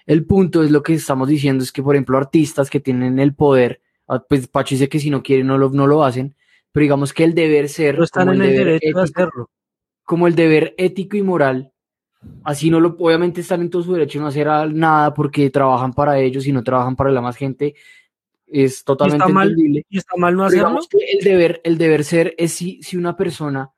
[0.05, 3.35] El punto es lo que estamos diciendo es que, por ejemplo, artistas que tienen el
[3.35, 6.37] poder, ah, pues Pacho dice que si no quieren no lo, no lo hacen,
[6.71, 9.51] pero digamos que el deber ser, No están como en el, derecho de hacerlo.
[10.05, 11.73] como el deber ético y moral,
[12.45, 15.95] así no lo, obviamente están en todo su derecho de no hacer nada porque trabajan
[15.95, 17.75] para ellos y no trabajan para la más gente,
[18.47, 19.87] es Y totalmente está mal, entendible.
[19.89, 20.69] y está mal no hacerlo.
[20.69, 23.71] digamos que el deber, el deber ser es si, si una persona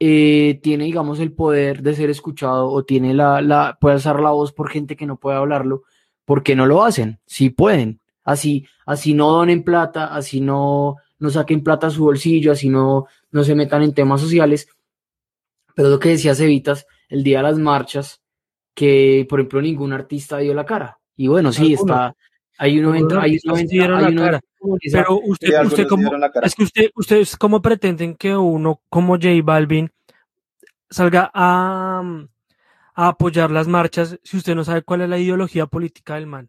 [0.00, 4.30] eh, tiene, digamos, el poder de ser escuchado o tiene la, la, puede alzar la
[4.30, 5.82] voz por gente que no puede hablarlo,
[6.24, 7.20] ¿por qué no lo hacen?
[7.26, 8.00] Si pueden.
[8.22, 13.06] Así, así no donen plata, así no, no saquen plata a su bolsillo, así no,
[13.30, 14.68] no se metan en temas sociales.
[15.74, 18.20] Pero lo que decía Cevitas, el día de las marchas,
[18.74, 21.00] que por ejemplo ningún artista dio la cara.
[21.16, 22.14] Y bueno, sí, está,
[22.58, 24.40] hay un Algunos evento, hay un artistas evento, sí dieron hay la un cara.
[24.92, 29.28] Pero usted, usted como, la es que usted, ustedes cómo pretenden que uno como J
[29.42, 29.90] Balvin
[30.90, 32.02] salga a,
[32.94, 36.48] a apoyar las marchas si usted no sabe cuál es la ideología política del man.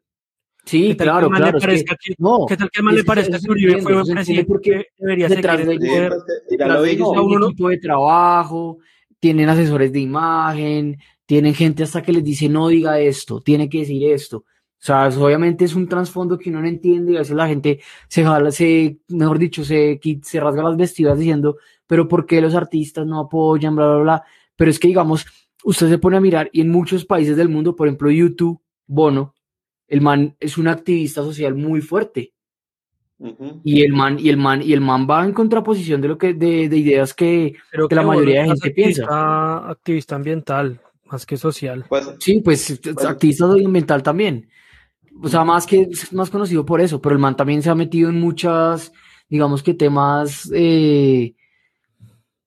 [0.65, 1.45] Sí, ¿Qué tal que claro, claro.
[1.58, 3.52] es que- parezca que- no, ¿Qué tal que al man es le parezca eso que
[3.52, 5.36] Uribe fue eso entiende presidente porque que debería de-
[5.74, 6.10] el poder?
[6.10, 8.78] pues, un equipo de trabajo,
[9.19, 13.80] tienen asesores de imagen, tienen gente hasta que les dice no diga esto, tiene que
[13.80, 14.45] decir esto.
[14.81, 17.47] O sea, eso obviamente es un trasfondo que uno no entiende y a veces la
[17.49, 22.39] gente se jala, se, mejor dicho, se, se rasga las vestiduras diciendo, pero ¿por qué
[22.39, 24.23] los artistas no apoyan, bla, bla, bla?
[24.55, 25.25] Pero es que, digamos,
[25.65, 29.35] usted se pone a mirar y en muchos países del mundo, por ejemplo, YouTube, Bono,
[29.87, 32.31] el man es un activista social muy fuerte.
[33.65, 36.33] Y el man, y el man, y el man va en contraposición de lo que,
[36.33, 39.03] de, de ideas que, Creo que la mayoría de es más gente piensa.
[39.03, 40.79] activista- Activista ambiental,
[41.11, 41.83] más que social.
[41.89, 43.09] Pues, Sí, pues es Bueno.
[43.09, 44.47] activista ambiental también.
[45.21, 47.75] O sea, más que es más conocido por eso, pero el man también se ha
[47.75, 48.91] metido en muchas,
[49.29, 51.34] digamos que temas, eh,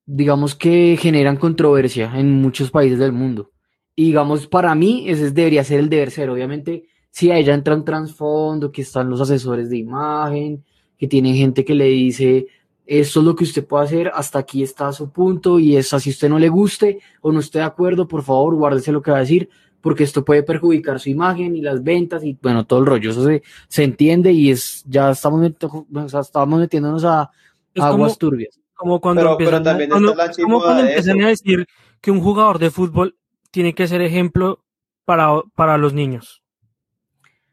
[0.07, 3.51] digamos que generan controversia en muchos países del mundo.
[3.95, 6.31] Y digamos, para mí, ese es- debería ser el deber ser.
[6.31, 10.65] Obviamente, si a ella entra un trasfondo, que están los asesores de imagen,
[10.97, 12.47] que tienen gente que le dice,
[12.87, 16.11] esto es lo que usted puede hacer, hasta aquí está su punto, y es así
[16.11, 19.19] usted no le guste o no esté de acuerdo, por favor, guárdese lo que va
[19.19, 19.49] a decir,
[19.83, 23.11] porque esto puede perjudicar su imagen y las ventas y bueno, todo el rollo.
[23.11, 27.31] Eso se, se entiende y es, ya estamos, o sea, estamos metiéndonos a
[27.75, 28.59] Es aguas como, turbias.
[28.75, 31.67] como cuando Pero- pero empiezan, a- cuando- como cuando empiezan a decir
[32.01, 33.17] que un jugador de fútbol
[33.51, 34.65] tiene que ser ejemplo
[35.05, 36.43] para, para los niños.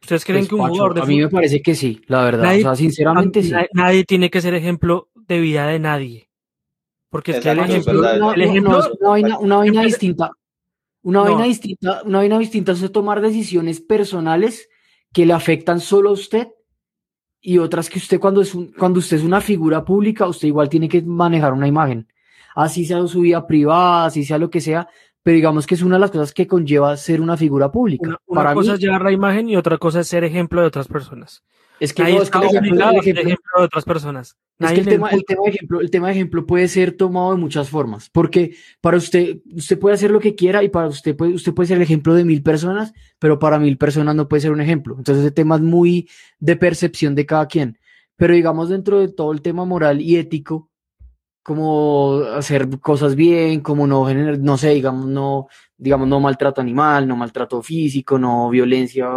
[0.01, 2.23] ¿Ustedes creen Pues, que un jugador de a mí me fútbol parece que sí, la
[2.23, 2.43] verdad.
[2.43, 3.51] Nadie- o sea, sinceramente sí.
[3.51, 6.29] na- nadie tiene que ser ejemplo de vida de nadie?
[7.09, 7.91] Porque es que el ejemplo,
[8.33, 10.31] el una vaina, una vaina distinta.
[11.01, 11.25] Una No.
[11.25, 14.69] vaina distinta, una vaina distinta es tomar decisiones personales
[15.13, 16.49] que le afectan solo a usted
[17.41, 20.67] y otras que usted cuando es un- cuando usted es una figura pública, usted igual
[20.69, 22.07] tiene que manejar una imagen.
[22.55, 24.89] Así sea su vida privada, así sea lo que sea,
[25.23, 28.07] pero digamos que es una de las cosas que conlleva ser una figura pública.
[28.09, 30.59] una, una Para cosa mí, es llevar la imagen y otra cosa es ser ejemplo
[30.61, 31.43] de otras personas.
[31.79, 34.37] Es que no, es que ejemplo, el ejemplo- de otras personas.
[34.59, 37.31] Es que el tema, el, tema de ejemplo, el tema de ejemplo puede ser tomado
[37.31, 41.15] de muchas formas, porque para usted, usted puede hacer lo que quiera y para usted
[41.15, 44.41] puede, usted puede ser el ejemplo de mil personas, pero para mil personas no puede
[44.41, 44.95] ser un ejemplo.
[44.97, 47.77] Entonces ese tema es muy de percepción de cada quien.
[48.17, 50.69] Pero digamos dentro de todo el tema moral y ético,
[51.41, 57.07] como hacer cosas bien, como no generar, no sé, digamos, no, digamos, no maltrato animal,
[57.07, 59.07] no maltrato físico, no violencia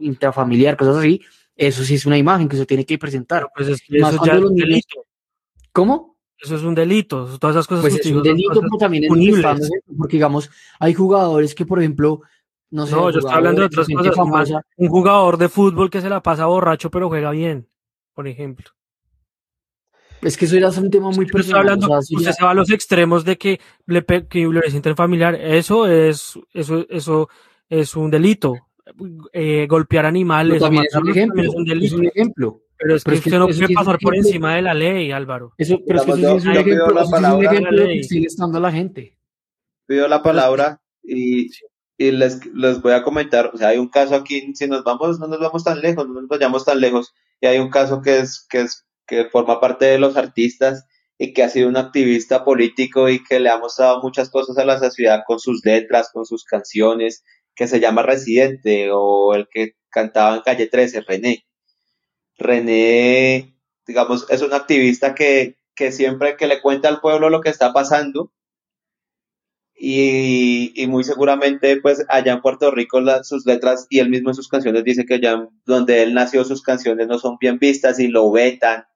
[0.00, 1.20] intrafamiliar, cosas así,
[1.56, 3.48] eso sí es una imagen que se tiene que presentar.
[3.54, 5.04] Pues es que eso ya es un delito.
[5.72, 6.16] ¿Cómo?
[6.38, 7.38] Eso es un delito.
[7.38, 11.54] Todas esas cosas Pues es un delito, pero también es ejemplo, porque digamos, hay jugadores
[11.54, 12.20] que, por ejemplo,
[12.70, 14.14] no sé, No, yo estoy hablando de otras cosas.
[14.14, 17.68] famosa, un jugador de fútbol que se la pasa borracho pero juega bien,
[18.12, 18.70] por ejemplo.
[20.22, 21.60] es que eso es un tema muy personal.
[21.60, 25.34] hablando, o sea, usted ya- se va a los extremos de que le que intrafamiliar,
[25.36, 27.28] eso es, eso, eso
[27.68, 28.65] es un delito.
[29.32, 31.96] Eh, golpear animales, también es un ejemplo, también es un es delito.
[31.96, 32.62] un ejemplo.
[32.78, 34.28] Pero es que pero es que usted no puede pasar por ejemplo.
[34.28, 35.52] encima de la ley, Álvaro.
[35.56, 37.82] Eso, pero es que eso sí Digamos, es un yo- ejemplo, eso es un ejemplo
[37.82, 39.18] de que dando a la gente.
[39.86, 41.50] pido la palabra y,
[41.98, 45.18] y les, les voy a comentar, o sea, hay un caso aquí, si nos vamos,
[45.18, 48.18] no nos vamos tan lejos, no nos vayamos tan lejos, y hay un caso que
[48.18, 50.84] es, que es, que forma parte de los artistas
[51.18, 54.64] y que ha sido un activista político y que le ha mostrado muchas cosas a
[54.66, 57.24] la sociedad con sus letras, con sus canciones,
[57.56, 61.46] que se llama Residente, o el que cantaba en Calle 13, René.
[62.38, 67.50] René, digamos, es un activista que, que siempre que le cuenta al pueblo lo que
[67.50, 68.30] está pasando,
[69.78, 74.34] y, y muy seguramente pues allá en Puerto Rico sus letras y él mismo en
[74.34, 78.08] sus canciones dice que allá donde él nació sus canciones no son bien vistas y
[78.08, 78.86] lo vetan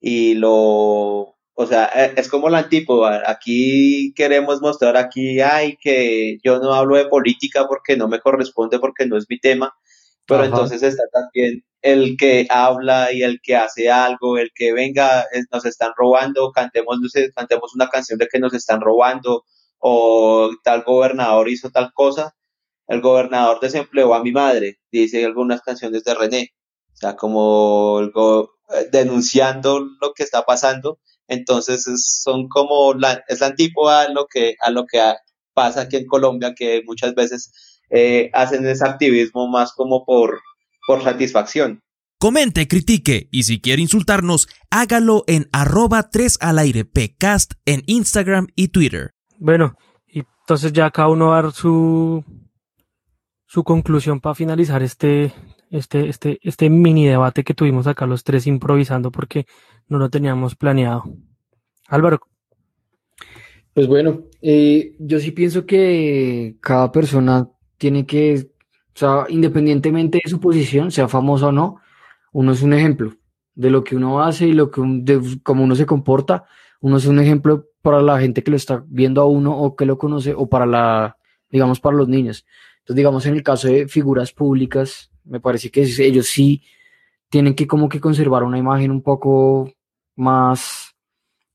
[0.00, 3.22] y lo, o sea, e, es como la antípoda.
[3.26, 8.78] Aquí queremos mostrar aquí, ay, que yo no hablo de política porque no me corresponde,
[8.78, 9.74] porque no es mi tema,
[10.26, 15.26] pero entonces está también el que habla y el que hace algo, el que venga,
[15.52, 16.98] nos están robando, cantemos,
[17.34, 19.44] cantemos una canción de que nos están robando,
[19.78, 22.34] o tal gobernador hizo tal cosa.
[22.88, 26.54] El gobernador desempleó a mi madre, dice algunas canciones de René.
[26.94, 28.00] O sea, como
[28.70, 31.00] eh, denunciando lo que está pasando.
[31.30, 31.84] Entonces
[32.22, 35.00] son como la, es la antípoda a lo que, a lo que
[35.54, 37.52] pasa aquí en Colombia, que muchas veces
[37.88, 40.40] eh, hacen ese activismo más como por,
[40.88, 41.82] por satisfacción.
[42.18, 48.48] Comente, critique y si quiere insultarnos, hágalo en arroba 3 al aire pcast en Instagram
[48.56, 49.12] y Twitter.
[49.38, 49.76] Bueno,
[50.08, 52.24] y entonces ya cada uno va a dar su,
[53.46, 55.32] su conclusión para finalizar este,
[55.70, 59.46] este, este, este mini debate que tuvimos acá los tres improvisando porque
[59.88, 61.04] no lo teníamos planeado.
[61.88, 62.20] Álvaro.
[63.72, 68.50] Pues bueno, eh, yo sí pienso que cada persona tiene que,
[68.94, 71.76] sea, independientemente de su posición, sea famoso o no,
[72.32, 73.12] uno es un ejemplo
[73.54, 76.46] de lo que uno hace y lo que de cómo uno se comporta.
[76.80, 79.86] Uno es un ejemplo para la gente que lo está viendo a uno o que
[79.86, 81.16] lo conoce o para la,
[81.50, 82.46] digamos, para los niños.
[82.78, 86.62] Entonces, digamos, en el caso de figuras públicas, me parece que ellos sí
[87.28, 89.72] tienen que como que conservar una imagen un poco
[90.16, 90.94] más,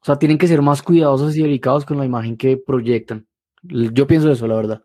[0.02, 3.28] o sea, tienen que ser más cuidadosos y delicados con la imagen que proyectan.
[3.64, 4.84] Yo pienso eso, la verdad.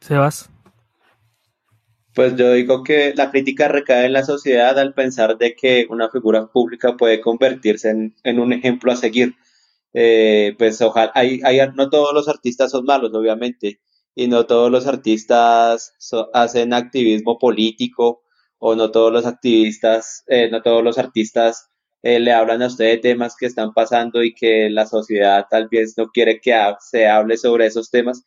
[0.00, 0.50] Sebas.
[2.14, 6.08] Pues yo digo que la crítica recae en la sociedad al pensar de que una
[6.08, 9.34] figura pública puede convertirse en, un ejemplo a seguir.
[9.92, 13.80] Eh, pues ojalá, hay, hay, no todos los artistas son malos, obviamente,
[14.16, 15.94] y no todos los artistas
[16.34, 18.22] hacen activismo político
[18.58, 21.68] o no todos los activistas, eh, no todos los artistas
[22.02, 25.68] eh, le hablan a usted de temas que están pasando y que la sociedad tal
[25.68, 28.24] vez no quiere que se hable sobre esos temas.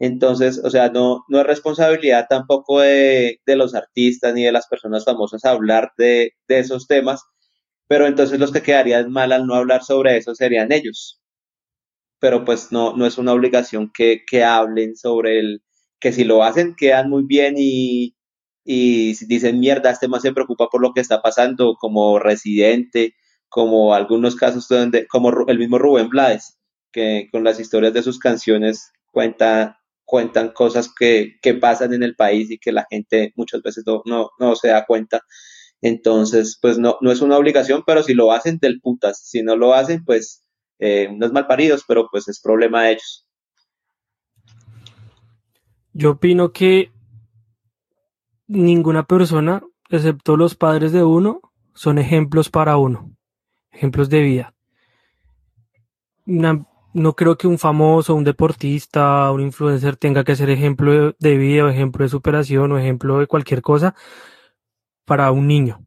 [0.00, 4.66] Entonces, o sea, no, no es responsabilidad tampoco de, de los artistas ni de las
[4.68, 7.22] personas famosas hablar de, de esos temas,
[7.88, 11.19] pero entonces los que quedarían mal al no hablar sobre eso serían ellos
[12.20, 15.62] pero pues no, no es una obligación que, que hablen sobre el,
[15.98, 18.14] que si lo hacen quedan muy bien y,
[18.64, 23.14] y dicen mierda, este más se preocupa por lo que está pasando, como residente,
[23.48, 26.58] como algunos casos donde, como el mismo Rubén Blades,
[26.92, 32.16] que con las historias de sus canciones cuenta, cuentan cosas que, que pasan en el
[32.16, 35.22] país y que la gente muchas veces no, no, no se da cuenta.
[35.82, 39.56] Entonces, pues no, no es una obligación, pero si lo hacen del putas, si no
[39.56, 40.44] lo hacen, pues
[40.80, 43.26] eh, unos malparidos, pero pues es problema de ellos.
[45.92, 46.90] Yo opino que
[48.46, 51.40] ninguna persona, excepto los padres de uno,
[51.74, 53.12] son ejemplos para uno,
[53.70, 54.54] ejemplos de vida.
[56.24, 61.64] no creo que un famoso, un deportista, un influencer tenga que ser ejemplo de vida
[61.64, 63.94] o ejemplo de superación o ejemplo de cualquier cosa
[65.04, 65.86] para un niño,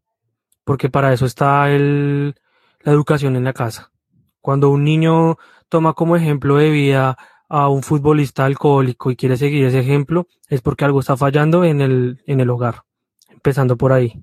[0.63, 2.35] porque para eso está el,
[2.81, 3.92] la educación en la casa.
[4.43, 5.37] Cuando un niño
[5.69, 10.59] toma como ejemplo de vida a un futbolista alcohólico y quiere seguir ese ejemplo, es
[10.59, 12.83] porque algo está fallando en el, en el hogar,
[13.29, 14.21] empezando por ahí.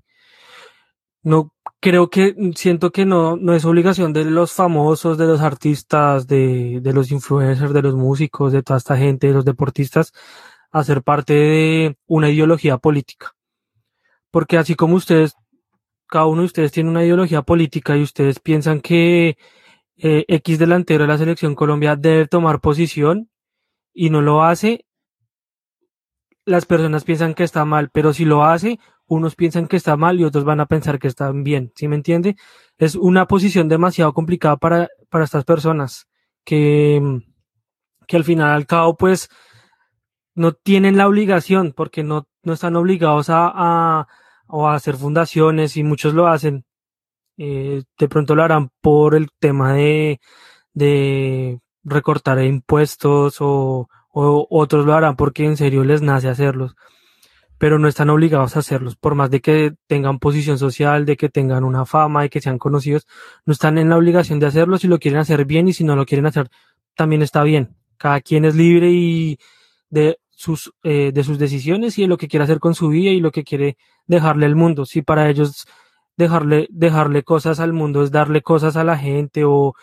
[1.23, 6.27] No creo que, siento que no, no es obligación de los famosos, de los artistas,
[6.27, 10.13] de, de los influencers, de los músicos, de toda esta gente, de los deportistas,
[10.71, 13.33] hacer parte de una ideología política.
[14.31, 15.35] Porque así como ustedes,
[16.07, 19.39] cada uno de ustedes tiene una ideología política y ustedes piensan que
[20.03, 23.31] eh, X delantero de la selección Colombia debe tomar posición
[23.93, 24.87] y no lo hace,
[26.47, 30.19] las personas piensan que está mal, pero si lo hace, unos piensan que está mal
[30.19, 32.37] y otros van a pensar que está bien, ¿sí me entiende?
[32.79, 36.09] Es una posición demasiado complicada para, para estas personas
[36.45, 37.21] que,
[38.07, 39.29] que al final al cabo pues
[40.35, 44.09] no tienen la obligación porque no, no están obligados a, a,
[44.49, 46.65] a hacer fundaciones y muchos lo hacen,
[47.43, 50.21] eh, de pronto lo harán por el tema de,
[50.75, 56.77] de recortar impuestos o, o, otros lo harán porque en serio les nace hacerlos,
[57.57, 61.31] pero no están obligados a hacerlos, por más de que tengan posición social, de que
[61.31, 63.07] tengan una fama, de que sean conocidos,
[63.47, 65.97] no están en la obligación de hacerlo si lo quieren hacer bien y si no
[65.97, 66.51] lo quieren hacer
[66.95, 67.75] también está bien.
[67.97, 69.39] Cada quien es libre y
[69.89, 73.11] de sus, eh, de sus decisiones y de lo que quiere hacer con su vida
[73.13, 74.85] y lo que quiere dejarle al mundo.
[74.85, 75.67] Si para ellos
[76.17, 79.75] dejarle, dejarle cosas al mundo, es darle cosas a la gente o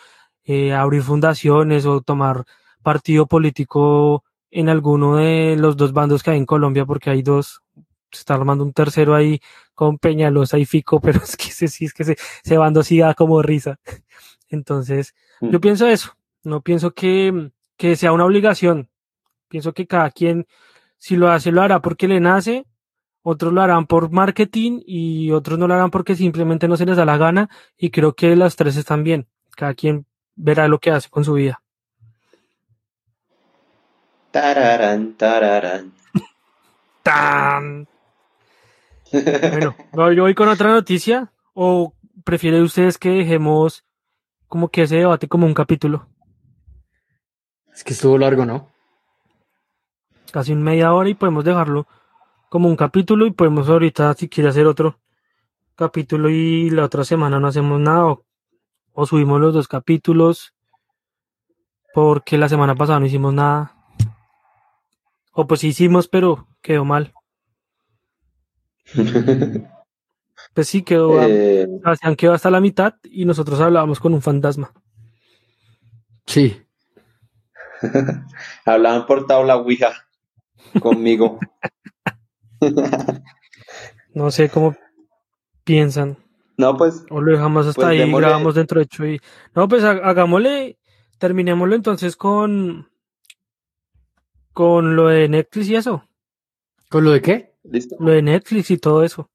[0.44, 2.44] eh, abrir fundaciones o tomar
[2.82, 7.62] partido político en alguno de los dos bandos que hay en Colombia, porque hay dos,
[8.10, 9.40] se está armando un tercero ahí
[9.74, 12.98] con Peñalosa y Fico, pero es que ese sí es que se, se bando sí
[12.98, 13.78] da como risa.
[14.48, 15.50] Entonces, Mm.
[15.50, 18.88] yo pienso eso, no pienso que, que sea una obligación.
[19.48, 20.46] Pienso que cada quien,
[20.98, 22.66] si lo hace, lo hará porque le nace,
[23.30, 26.96] otros lo harán por marketing y otros no lo harán porque simplemente no se les
[26.96, 29.28] da la gana y creo que las tres están bien.
[29.50, 31.60] Cada quien verá lo que hace con su vida.
[34.30, 35.92] Tararán, tararán.
[37.02, 37.86] ¡Tan!
[39.12, 41.92] Bueno, ¿voy- yo voy con otra noticia o
[42.24, 43.84] prefieren ustedes que dejemos
[44.46, 46.08] como que ese debate como un capítulo?
[47.74, 48.68] Es que estuvo largo, ¿no?
[50.32, 51.86] Casi un media hora y podemos dejarlo
[52.48, 55.00] como un capítulo y podemos ahorita si quiere hacer otro
[55.74, 58.24] capítulo y la otra semana no hacemos nada o,
[58.92, 60.54] o subimos los dos capítulos
[61.94, 63.74] porque la semana pasada no hicimos nada.
[65.32, 67.12] O pues sí hicimos pero quedó mal.
[70.54, 71.22] Pues sí quedó...
[71.22, 71.68] Eh,
[72.16, 74.72] quedó hasta la mitad y nosotros hablábamos con un fantasma.
[76.26, 76.62] Sí.
[78.64, 79.92] hablaban por tabla Ouija
[80.80, 81.38] conmigo.
[84.14, 84.76] No sé cómo
[85.64, 86.16] piensan.
[86.56, 89.20] No, pues O lo dejamos hasta Pues ahí, démosle- grabamos dentro de y...
[89.54, 90.78] No, pues ha- hagámosle,
[91.18, 92.88] terminémoslo entonces con...
[94.52, 96.02] Con lo de Netflix y eso.
[96.90, 97.54] ¿Con lo de qué?
[97.62, 99.30] listo, Lo de Netflix y todo eso.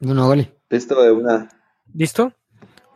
[0.00, 0.56] No, no, vale.
[0.70, 1.48] listo de una.
[1.92, 2.32] ¿Listo?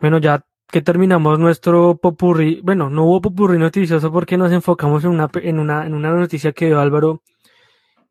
[0.01, 5.11] Bueno, ya que terminamos nuestro popurrí, bueno, no hubo popurrí noticioso porque nos enfocamos en
[5.11, 7.21] una, en una, en una noticia que dio Álvaro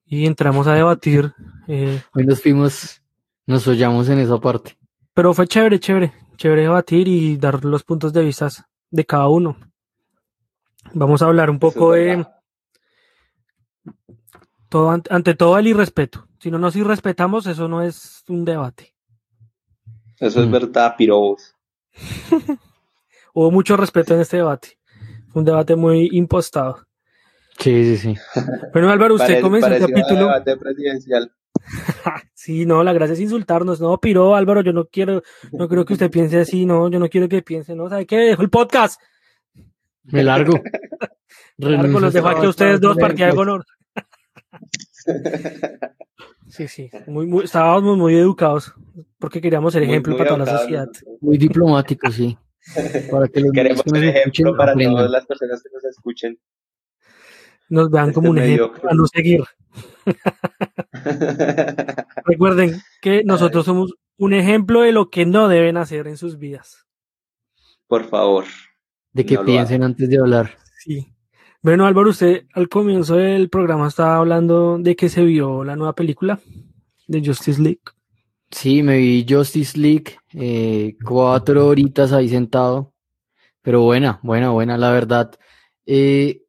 [0.07, 1.33] y entramos a debatir.
[1.69, 3.03] eh, Hoy nos fuimos,
[3.47, 4.77] nos hollamos en esa parte.
[5.15, 8.49] Pero fue chévere, chévere, chévere debatir y dar los puntos de vista
[8.91, 9.57] de cada uno.
[10.93, 12.35] Vamos a hablar un poco es de verdad.
[14.69, 16.27] todo, ante, ante todo el irrespeto.
[16.39, 18.95] Si no nos irrespetamos, eso no es un debate.
[20.19, 20.53] Eso es Mm.
[20.53, 21.55] verdad, pirobos.
[23.35, 24.79] Hubo mucho respeto en este debate.
[25.31, 26.87] Fue un debate muy impostado.
[27.65, 28.15] Sí, sí, sí.
[28.75, 30.21] Bueno, Álvaro, usted comenzó el capítulo.
[30.21, 31.33] debate presidencial.
[32.35, 33.81] Sí, no, la gracia es insultarnos.
[33.81, 37.09] No, piro, Álvaro, yo no quiero, no creo que usted piense así, no, yo no
[37.09, 38.19] quiero que piense, no, ¿sabe qué?
[38.19, 39.01] Dejo el podcast.
[40.03, 40.53] Me largo.
[41.57, 43.65] Largo, los dejo aquí a ustedes dos, partida de honor.
[46.47, 48.75] Sí, sí, muy, muy, estábamos muy educados
[49.19, 50.89] porque queríamos ser ejemplo muy para toda la sociedad.
[51.21, 52.39] Muy diplomático, sí.
[53.11, 54.97] Para que los Queremos ser ejemplo escuchen para aprendan.
[54.97, 56.39] todas las personas que nos escuchen.
[57.69, 59.45] Nos vean Este como un ejemplo a no seguir.
[62.25, 66.87] Recuerden que nosotros somos un ejemplo de lo que no deben hacer en sus vidas.
[67.87, 68.45] Por favor.
[69.13, 70.57] De que No piensen antes de hablar.
[70.79, 71.09] Sí.
[71.63, 75.95] Bueno, Álvaro, usted al comienzo del programa estaba hablando de que se vio la nueva
[75.95, 76.41] película
[77.07, 77.81] de Justice League.
[78.51, 82.93] Sí, me vi Justice League, eh, cuatro horitas ahí sentado,
[83.63, 85.35] pero buena, buena, buena, la verdad.
[85.87, 86.44] Eh,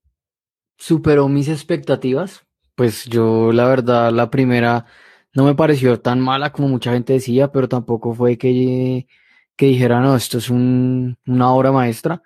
[0.77, 2.45] superó mis expectativas,
[2.75, 4.85] pues yo la verdad la primera
[5.33, 9.07] no me pareció tan mala como mucha gente decía, pero tampoco fue que,
[9.55, 12.21] que dijera, no, esto es un- una obra maestra,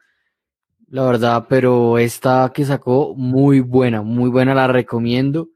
[0.90, 5.50] la verdad, pero esta que sacó, muy buena, muy buena, la recomiendo.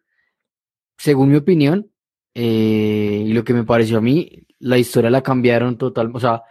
[0.97, 1.91] Según mi opinión,
[2.33, 6.43] eh, y lo que me pareció a mí, la historia la cambiaron total, o sea,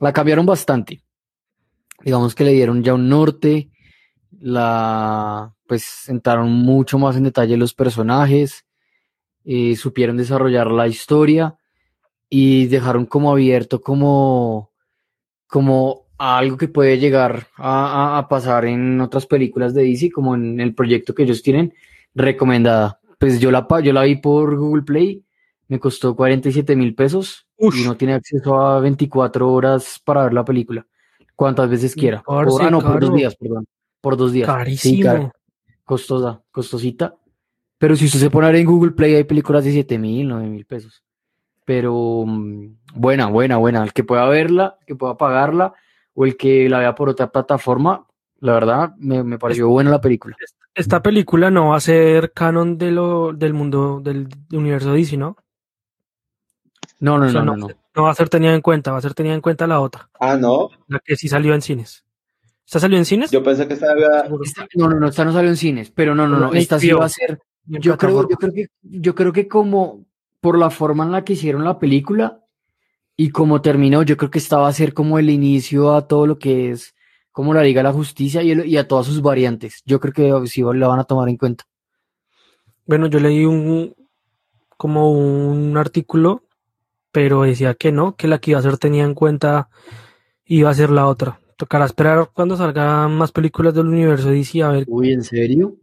[0.00, 1.04] la cambiaron bastante.
[2.04, 3.71] Digamos que le dieron ya un norte,
[4.42, 8.64] la, pues entraron mucho más en detalle los personajes,
[9.44, 11.56] eh, supieron desarrollar la historia
[12.28, 14.70] y dejaron como abierto como,
[15.46, 20.34] como algo que puede llegar a, a- a pasar en otras películas de DC, como
[20.34, 21.72] en el proyecto que ellos tienen,
[22.14, 23.00] recomendada.
[23.18, 25.24] Pues yo la, yo la vi por Google Play,
[25.68, 27.46] me costó 47 mil pesos
[27.80, 30.86] y no tiene acceso a 24 horas para ver la película,
[31.36, 32.22] cuantas veces quiera.
[32.44, 33.66] Por- ah, no, por dos días, perdón.
[34.02, 34.46] Por dos días.
[34.46, 34.52] Sí,
[35.00, 35.32] Carísimo.
[35.84, 37.16] costosa, costosita.
[37.78, 40.28] Pero si usted se pone a ver en Google Play, hay películas de 7 mil,
[40.28, 41.02] 9 mil pesos.
[41.64, 43.82] Pero mm, buena, buena, buena.
[43.82, 45.72] El que pueda verla, el que pueda pagarla,
[46.14, 48.06] o el que la vea por otra plataforma,
[48.40, 50.36] la verdad, me, me pareció buena la película.
[50.74, 55.36] Esta película no va a ser canon de lo, del mundo del universo DC, ¿no?
[56.98, 57.74] No, no, O sea, no, no, no.
[57.94, 60.08] no va a ser tenida en cuenta, va a ser tenida en cuenta la otra,
[60.20, 60.70] ah, no.
[60.86, 62.04] la que sí salió en cines.
[62.72, 63.30] ¿Esta salió en cines?
[63.30, 64.26] Yo pensé que estaba.
[64.42, 66.90] Esta- no, no, no, esta no salió en cines, pero no, no, no, esta sí
[66.90, 70.06] va a ser, yo creo, yo creo que, yo creo que como
[70.40, 72.40] por la forma en la que hicieron la película
[73.14, 76.26] y como terminó, yo creo que esta va a ser como el inicio a todo
[76.26, 76.94] lo que es
[77.30, 79.82] como la Liga de la Justicia y, el- y a todas sus variantes.
[79.84, 81.64] Yo creo que sí la van a tomar en cuenta.
[82.86, 83.94] Bueno, yo leí un
[84.78, 86.44] como un artículo
[87.10, 89.68] pero decía que no, que la que iba a hacer tenía en cuenta
[90.46, 91.38] iba a ser la otra.
[91.62, 94.84] Tocará esperar cuando salgan más películas del universo DC a ver.
[94.88, 95.76] Uy, ¿en serio?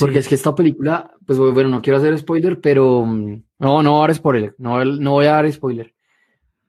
[0.00, 0.18] Porque Sí.
[0.20, 3.98] es que esta película, pues bueno, no quiero hacer spoiler, pero mm, no, no voy
[3.98, 5.92] a dar spoiler, no, no voy a dar spoiler.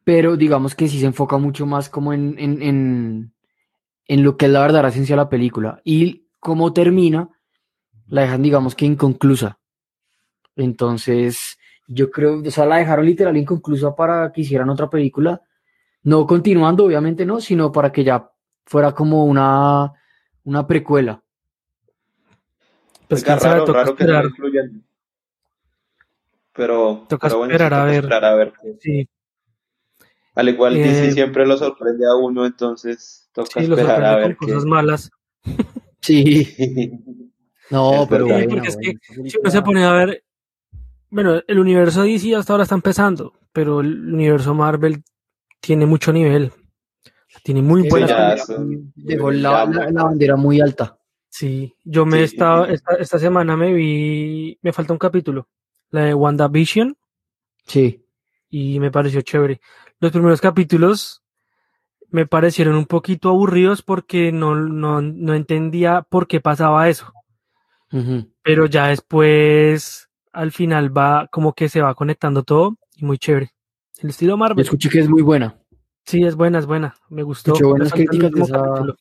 [0.03, 3.33] Pero digamos que sí se enfoca mucho más como en, en, en,
[4.09, 5.79] en lo que es la verdadera esencia de la película.
[5.85, 7.29] Y cómo termina,
[8.07, 9.57] la dejan, digamos que inconclusa.
[10.57, 11.57] Entonces,
[11.87, 15.41] yo creo, o sea, la dejaron literal inconclusa para que hicieran otra película.
[16.03, 18.29] No continuando, obviamente no, sino para que ya
[18.69, 19.91] fuera como una,
[20.43, 21.21] una precuela.
[23.07, 24.83] Pues Oiga, sabe, raro, que no incluyan.
[26.53, 27.95] Pero, Toca pero bueno, sí esperar a toca ver.
[27.95, 28.53] esperar a ver.
[28.61, 29.09] qué- Sí,
[30.35, 34.15] Al igual Eh, DC siempre lo sorprende a uno, entonces toca sí, lo esperar a
[34.15, 34.53] sorprende ver con qué.
[34.53, 35.09] cosas malas.
[36.01, 36.55] Sí,
[37.71, 38.39] no, Es pero verdad.
[38.41, 40.23] Sí, bueno, porque es que bueno, si uno se pone a ver,
[41.09, 45.03] bueno, el universo DC hasta ahora está empezando, pero el universo Marvel
[45.59, 46.51] tiene mucho nivel.
[47.49, 48.45] Tiene muy Sí, películas.
[48.45, 50.99] son- dejó la, la- la bandera muy alta.
[51.29, 52.73] Sí, yo me Sí, he estado, sí.
[52.73, 55.47] esta, esta semana me vi, me falta un capítulo,
[55.89, 56.95] la de WandaVision,
[57.65, 58.05] Sí,
[58.51, 59.61] y me pareció chévere.
[59.99, 61.23] Los primeros capítulos
[62.11, 67.11] me parecieron un poquito aburridos porque no, no, no entendía por qué pasaba eso.
[68.43, 73.49] Pero ya después, al final va, como que se va conectando todo y muy chévere.
[74.03, 74.63] El estilo Yo Marvel.
[74.63, 75.55] escuché que es muy buena.
[76.09, 76.95] Sí, es buena, es buena.
[77.09, 77.53] Me gustó.
[77.53, 78.95] Me buenas críticas de esa- capítulo.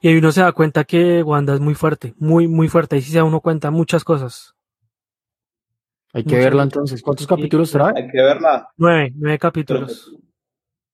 [0.00, 2.94] Y ahí uno se da cuenta que Wanda es muy fuerte, muy, muy fuerte.
[2.94, 4.54] Ahí sí se da uno cuenta muchas cosas.
[6.12, 6.44] Hay que Mucho.
[6.44, 7.02] verla entonces.
[7.02, 7.94] ¿Cuántos capítulos trae?
[7.96, 8.68] Hay que verla.
[8.76, 10.14] Nueve, nueve capítulos.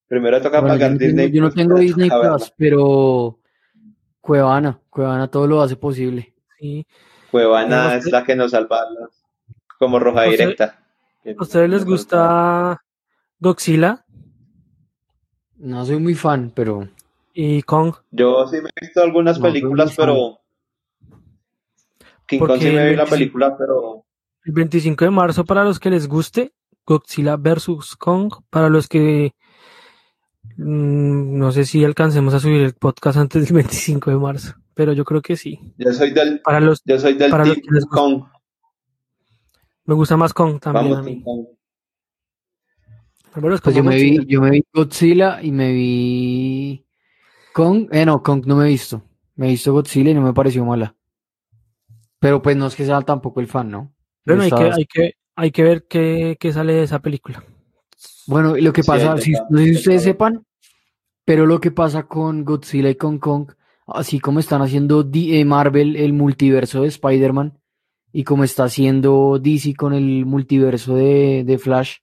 [0.07, 1.31] primero toca Bueno, yo pagar tengo, Disney.
[1.31, 3.39] yo no tengo Disney Plus, pero
[4.23, 6.35] Cuevana, Cuevana todo lo hace posible.
[6.59, 6.87] Sí.
[7.31, 8.87] Cuevana es que- la que nos salva
[9.79, 10.79] como roja ¿A usted- directa.
[11.39, 12.83] ¿A ustedes les gusta
[13.41, 14.05] Godzilla
[15.57, 16.89] No soy muy fan, pero
[17.35, 17.95] y Kong?
[18.11, 20.41] Yo sí me he visto algunas No, películas, pero.
[22.27, 24.05] King Kong sí Porque me vi la 25 película, pero.
[24.45, 26.53] El 25 de marzo, para los que les guste,
[26.85, 27.97] Godzilla vs.
[27.97, 28.33] Kong.
[28.51, 29.35] Para los que
[30.57, 34.93] mm, no sé si alcancemos a subir el podcast antes del 25 de marzo, pero
[34.93, 35.61] yo creo que sí.
[35.77, 37.97] Yo soy del, Para los yo soy del para los que les gusta.
[37.97, 38.25] Kong.
[39.85, 41.23] me gusta más Kong también Vamos, a Team mí.
[41.23, 41.47] Kong.
[43.39, 44.25] Primero es pues yo me vi, Godzilla.
[44.29, 46.85] yo me vi Godzilla y me vi
[47.53, 49.01] Kong, eh no, Kong no me he visto.
[49.37, 50.97] Me he visto Godzilla y no me pareció mala.
[52.19, 53.95] Pero pues no es que sea tampoco el fan, ¿no?
[54.27, 57.45] Bueno, hay que, hay que, hay que ver qué, qué sale de esa película.
[58.27, 60.45] Bueno, y lo que pasa, si- no sé si ustedes sepan,
[61.25, 63.53] pero lo que pasa con Godzilla y con Kong,
[63.87, 67.57] así como están haciendo D- eh, Marvel el multiverso de Spider-Man
[68.13, 71.99] y como está haciendo DC con el multiverso de, de Flash,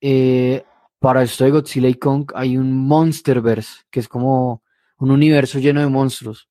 [0.00, 0.64] eh,
[0.98, 4.62] para esto de Godzilla y Kong hay un Monsterverse, que es como
[4.98, 6.48] un universo lleno de monstruos.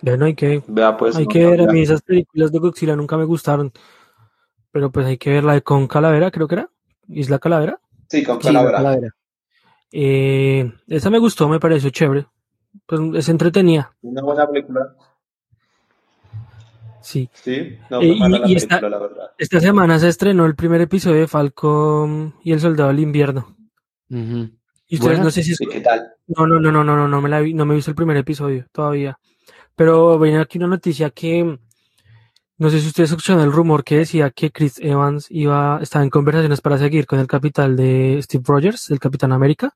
[0.00, 1.16] Bueno, hay que, Vea, pues.
[1.16, 1.60] hay no que ver.
[1.62, 3.72] A mí esas películas de Godzilla nunca me gustaron.
[4.72, 6.70] Pero pues hay que ver la de Kong Calavera, creo que era.
[7.08, 7.78] Isla Calavera.
[8.08, 8.78] Sí, con Sí, la palabra.
[8.78, 9.14] calavera.
[9.92, 12.26] Eh, esa me gustó, me pareció chévere.
[12.86, 14.96] Pues es entretenida, Una buena película.
[17.02, 17.28] Sí.
[17.34, 19.30] Sí, no Eh, mala y- la y esta- película, la verdad.
[19.38, 23.56] Esta semana se estrenó el primer episodio de Falcon y el Soldado del Invierno.
[24.10, 24.50] Ujú.
[24.88, 26.06] Y ustedes no sé si es- ¿qué tal?
[26.26, 27.94] no, no, no, no, no, no, no me la vi, no me he visto el
[27.94, 29.18] primer episodio todavía.
[29.74, 31.58] Pero viene aquí una noticia que
[32.58, 36.10] no sé si ustedes escucharon el rumor que decía que Chris Evans iba, estaba en
[36.10, 39.74] conversaciones para seguir con el capital de Steve Rogers, el Capitán América.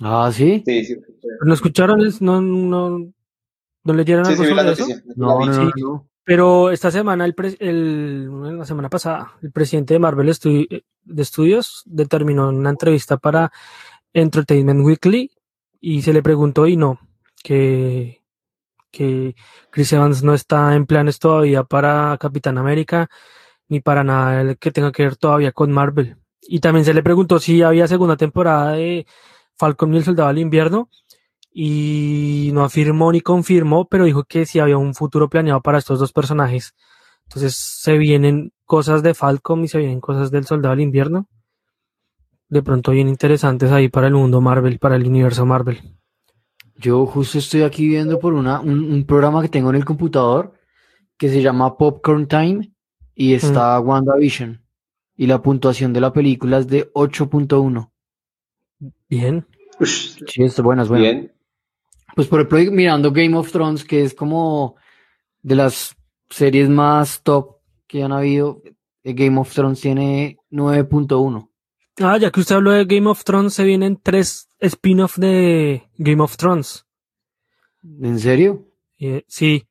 [0.00, 0.62] Ah, sí.
[0.66, 0.96] Sí, sí.
[1.44, 2.04] ¿No escucharon?
[2.04, 2.98] Es- ¿No, no,
[3.84, 4.82] no leyeron Sí, algo sí, sobre eso?
[4.86, 5.02] noticia.
[5.16, 6.08] No, no, no.
[6.28, 11.82] Pero esta semana, el, pre- el- la semana pasada, el presidente de Marvel de Studios
[11.86, 13.50] determinó una entrevista para
[14.12, 15.30] Entertainment Weekly
[15.80, 17.00] y se le preguntó y no,
[17.42, 18.22] que,
[18.90, 19.36] que
[19.70, 23.08] Chris Evans no está en planes todavía para Capitán América
[23.68, 26.18] ni para nada que tenga que ver todavía con Marvel.
[26.42, 29.06] Y también se le preguntó si había segunda temporada de
[29.56, 30.90] Falcon y el Soldado del Invierno
[31.60, 35.98] y no afirmó ni confirmó, pero dijo que sí había un futuro planeado para estos
[35.98, 36.72] dos personajes.
[37.24, 41.26] Entonces se vienen cosas de Falcon y se vienen cosas del Soldado del Invierno.
[42.48, 45.80] De pronto bien interesantes ahí para el mundo Marvel, para el universo Marvel.
[46.76, 50.54] Yo justo estoy aquí viendo por una, un, un programa que tengo en el computador
[51.16, 52.72] que se llama Popcorn Time
[53.16, 54.62] y está WandaVision.
[55.16, 57.90] Y la puntuación de la película es de 8.1.
[59.08, 59.44] Bien.
[59.80, 61.02] Sí, está buena, es buena.
[61.02, 61.37] Bien.
[62.18, 64.74] Pues por ejemplo, mirando Game of Thrones, que es como
[65.40, 65.94] de las
[66.28, 68.60] series más top que han habido,
[69.04, 71.48] eh, Game of Thrones tiene 9.1.
[72.00, 76.20] Ah, ya que usted habló de Game of Thrones, se vienen tres spin-off de Game
[76.20, 76.86] of Thrones.
[77.84, 78.66] ¿En serio?
[78.98, 79.68] Eh, sí,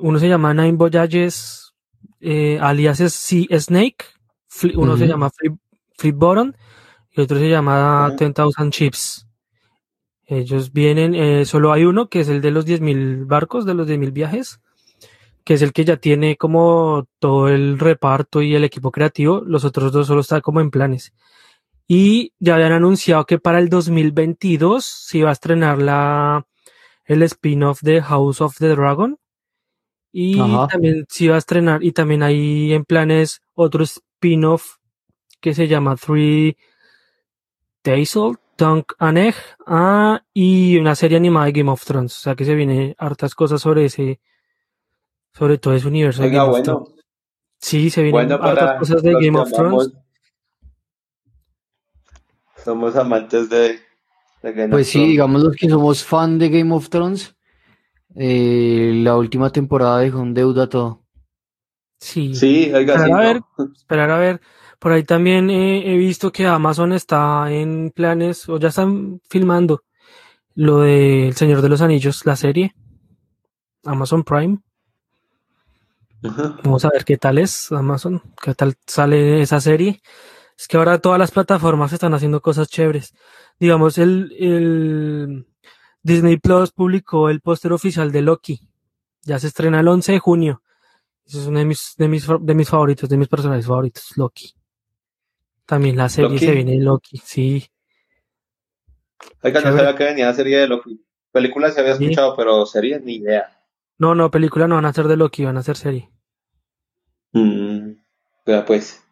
[0.00, 1.74] uno se llama Nine Voyages,
[2.18, 4.04] eh, alias es Sea Snake,
[4.50, 5.54] Fli- uno se llama Flip,
[5.96, 6.54] Flip Bottom
[7.12, 8.16] y otro se llama Ajá.
[8.16, 9.28] 10,000 Chips.
[10.26, 13.86] Ellos vienen, eh, solo hay uno que es el de los 10.000 barcos, de los
[13.86, 14.60] 10.000 viajes,
[15.44, 19.42] que es el que ya tiene como todo el reparto y el equipo creativo.
[19.46, 21.12] Los otros dos solo están como en planes.
[21.86, 26.46] Y ya habían anunciado que para el 2022 se iba a estrenar la,
[27.04, 29.18] el spin-off de House of the Dragon.
[30.10, 30.68] Y Ajá.
[30.68, 34.76] también se iba a estrenar, y también hay en planes otro spin-off
[35.40, 36.56] que se llama Three
[37.82, 39.34] Daysel, Dunk and Egg,
[39.66, 42.16] ah, y una serie animada de Game of Thrones.
[42.16, 44.20] O sea que se viene hartas cosas sobre ese,
[45.32, 47.04] sobre todo ese universo de Oiga, Game of bueno, Thrones.
[47.60, 49.92] Sí, se vienen bueno hartas cosas de Game of Thrones.
[52.56, 53.80] Somos amantes de,
[54.42, 55.10] de Game of Pues sí, Thrones.
[55.10, 57.36] digamos los que somos fan de Game of Thrones,
[58.16, 61.04] eh, la última temporada dejó un deuda todo.
[62.00, 62.34] Sí.
[62.34, 63.18] Sí, oiga, Esperar sí, a no.
[63.18, 63.40] ver,
[63.74, 64.40] esperar a ver.
[64.84, 69.82] Por ahí también he visto que Amazon está en planes, o ya están filmando,
[70.54, 72.74] lo de El Señor de los Anillos, la serie.
[73.82, 74.58] Amazon Prime.
[76.22, 76.58] Ajá.
[76.62, 80.02] Vamos a ver qué tal es Amazon, qué tal sale esa serie.
[80.54, 83.14] Es que ahora todas las plataformas están haciendo cosas chéveres.
[83.58, 85.46] Digamos, el, el
[86.02, 88.68] Disney Plus publicó el póster oficial de Loki.
[89.22, 90.62] Ya se estrena el 11 de junio.
[91.24, 94.54] Ese es uno de mis, de mis, de mis favoritos, de mis personajes favoritos, Loki.
[95.66, 96.44] También la serie ¿Loki?
[96.44, 97.66] se viene Loki, sí.
[99.42, 101.04] Oiga, no sabía que venía serie de Loki.
[101.32, 102.04] Película se había Sí.
[102.04, 103.60] escuchado, pero serie ni idea.
[103.98, 106.10] No, no, película no van a ser de Loki, van a ser serie.
[107.32, 107.92] Mm,
[108.46, 109.02] ya pues.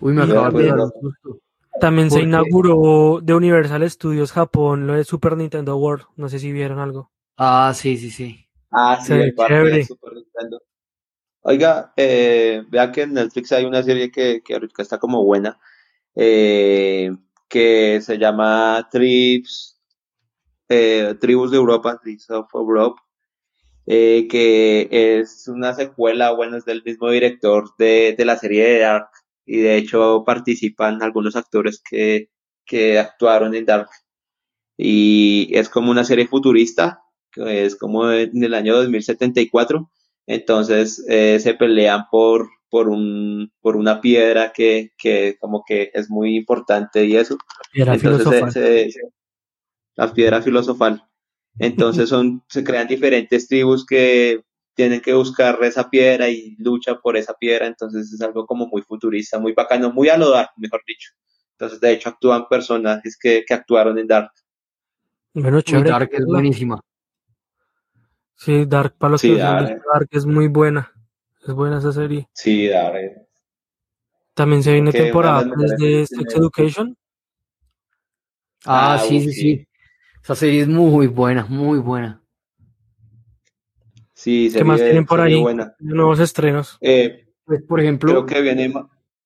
[0.00, 1.38] Uy, me acabo de pues, un susto.
[1.80, 6.04] También se inauguró de Universal Studios Japón lo de Super Nintendo World.
[6.16, 7.10] No sé si vieron algo.
[7.36, 8.46] Ah, sí, sí, sí.
[8.70, 9.76] Ah, sí, el parque chévere.
[9.78, 10.62] de Super Nintendo.
[11.40, 15.58] Oiga, eh, vea que en Netflix hay una serie que, que ahorita está como buena,
[16.14, 17.10] eh,
[17.48, 19.80] que se llama Tribes,
[20.68, 23.00] eh, Tribus de Europa, Tribes of Europe,
[23.86, 28.78] eh, que es una secuela, bueno, es del mismo director de, de la serie de
[28.80, 29.08] Dark,
[29.44, 32.30] y de hecho participan algunos actores que,
[32.64, 33.88] que actuaron en Dark.
[34.76, 37.02] Y es como una serie futurista,
[37.32, 39.90] que es como en el año 2074.
[40.26, 46.08] Entonces eh, se pelean por, por, un, por una piedra que, que como que es
[46.08, 47.36] muy importante y eso.
[47.74, 48.50] Era Entonces se- filosofal.
[48.52, 49.00] se- se-
[49.94, 51.04] la piedra filosofal.
[51.58, 54.42] Entonces son, se crean diferentes tribus que
[54.74, 57.66] tienen que buscar esa piedra y luchan por esa piedra.
[57.66, 61.10] Entonces es algo como muy futurista, muy bacano, muy a lo Dark, mejor dicho.
[61.58, 64.30] Entonces de hecho actúan personajes que, que actuaron en Dark.
[65.34, 65.90] Bueno, chévere.
[65.90, 66.80] Dark es buenísima.
[68.34, 70.90] Sí, Dark, para los Sí, que Dark es muy buena.
[71.46, 72.28] Es buena esa serie.
[72.32, 73.26] Sí, Dark.
[74.34, 76.96] También se viene temporada las 3 mejores de series Sex Education.
[78.64, 79.66] Ah, Ah, sí, sí, sí.
[80.22, 82.22] Esa serie es muy buena, muy buena.
[84.14, 85.42] Sí, ¿Qué más serie, tienen por serie ahí?
[85.42, 85.74] buena.
[85.80, 86.78] Nuevos estrenos.
[86.80, 88.72] Eh, Pues, por ejemplo, creo que viene,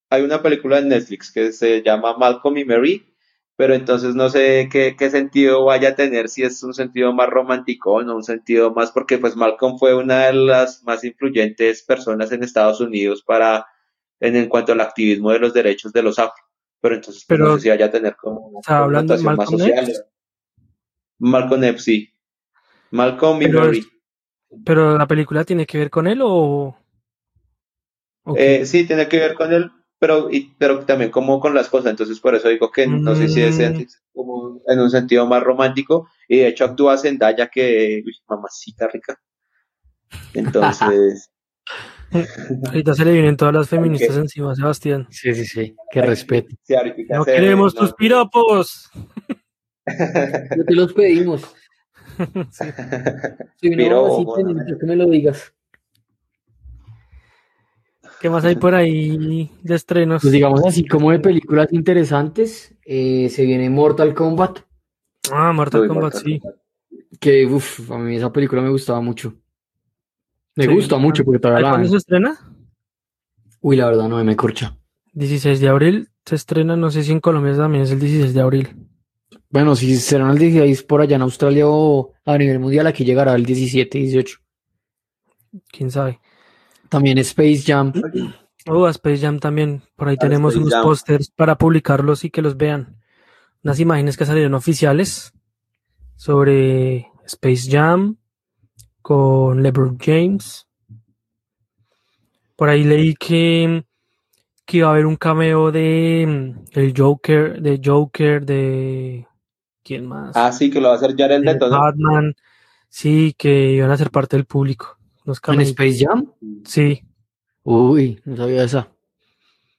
[0.09, 3.15] hay una película en Netflix que se llama Malcolm y Mary,
[3.57, 7.29] pero entonces no sé qué, qué sentido vaya a tener, si es un sentido más
[7.29, 11.83] romántico o no un sentido más, porque pues Malcolm fue una de las más influyentes
[11.83, 13.67] personas en Estados Unidos para,
[14.21, 16.45] en, en cuanto al activismo de los derechos de los afro,
[16.81, 19.51] pero entonces pues, Pero, no sé si vaya a tener como ¿Está hablando de más
[19.51, 19.85] social.
[19.85, 20.05] X?
[21.19, 22.11] Malcolm X, sí.
[22.91, 23.87] Malcolm y Pero Mary.
[24.65, 26.77] Pero la película tiene que ver con él o.
[28.37, 31.91] Eh, sí, tiene que ver con él, pero, y, pero también como con las cosas,
[31.91, 33.87] entonces por eso digo que no sé si es en, Mm.
[34.13, 39.19] como en un sentido más romántico, y de hecho actúa Zendaya que, uy, mamacita rica.
[40.35, 41.31] Entonces,
[42.67, 45.07] Ahorita se le vienen todas las feministas encima, Sebastián.
[45.11, 46.55] sí, sí, sí, que respeto.
[46.63, 46.75] sí,
[47.09, 47.81] No se- queremos no.
[47.81, 48.89] tus piropos.
[50.57, 51.43] No te los pedimos.
[52.19, 52.47] Una
[53.61, 54.53] Piropo, mamacita, bueno.
[54.55, 55.53] necesito que me lo digas.
[58.21, 60.23] ¿Qué más hay por ahí de estrenos?
[60.23, 64.61] Pues digamos así, como de películas interesantes, eh, se viene Mortal Kombat,
[65.33, 66.41] Ah, Mortal Kombat, Mortal sí.
[66.41, 66.57] Kombat.
[67.21, 69.35] que uff, a mí esa película me gustaba mucho.
[70.55, 70.73] Me Sí.
[70.75, 72.39] gusta mucho porque ¿Ahí todavía la ¿Cuándo se estrena?
[73.61, 74.77] Uy, la verdad no me corcha.
[75.13, 78.41] 16 de abril se estrena, no sé si en Colombia también es el 16 de
[78.41, 78.69] abril.
[79.51, 83.35] Bueno, si serán el 16 por allá en Australia o a nivel mundial, aquí llegará
[83.35, 84.39] el 17, 18.
[85.71, 86.21] Quién sabe.
[86.89, 87.93] También Space Jam
[88.69, 89.83] Oh, a Space Jam también.
[89.97, 92.97] Por ahí A tenemos Space unos pósters para publicarlos y que los vean.
[93.63, 95.33] Unas imágenes que salieron oficiales
[96.17, 98.17] sobre Space Jam
[99.03, 100.67] con LeBron James.
[102.57, 103.85] Por ahí leí que,
[104.65, 109.27] que iba a haber un cameo de mm, el Joker, de Joker, de
[109.85, 110.35] ¿quién más?
[110.35, 111.79] Ah, sí, que lo va a hacer Jared de Leto, ¿no?
[111.79, 112.35] Batman.
[112.89, 114.96] Sí, que iban a ser parte del público.
[115.27, 115.61] Unos ¿En.
[115.61, 116.33] Space Jam?
[116.65, 117.03] Sí,
[117.65, 118.89] Uy, no sabía esa.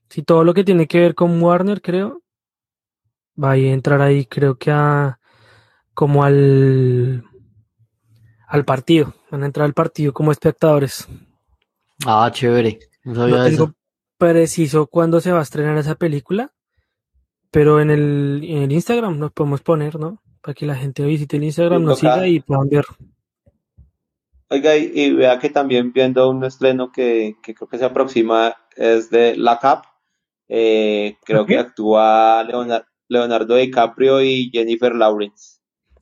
[0.10, 2.22] sí, todo lo que tiene que ver con Warner, creo,
[3.42, 5.20] va a entrar ahí, creo que a
[5.94, 7.24] como al
[8.48, 11.08] al partido, van a entrar al partido como espectadores.
[12.06, 12.80] Ah, chévere.
[13.04, 13.58] No sabía No eso.
[13.66, 13.74] tengo
[14.18, 16.54] preciso cuándo se va a estrenar esa película,
[17.52, 20.22] pero en el, en el Instagram nos podemos poner, ¿no?
[20.42, 22.86] Para que la gente visite el Instagram, nos siga y puedan ver.
[24.50, 28.56] Oiga, y, y vea que también viendo un estreno que, que creo que se aproxima
[28.76, 29.86] es de La Cap.
[30.48, 35.60] Eh, creo que actúa Leonardo, Leonardo DiCaprio y Jennifer Lawrence.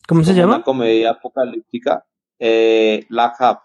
[0.08, 0.58] ¿Cómo se llama?
[0.58, 2.06] Una comedia apocalíptica.
[2.38, 3.62] Eh, La Cap.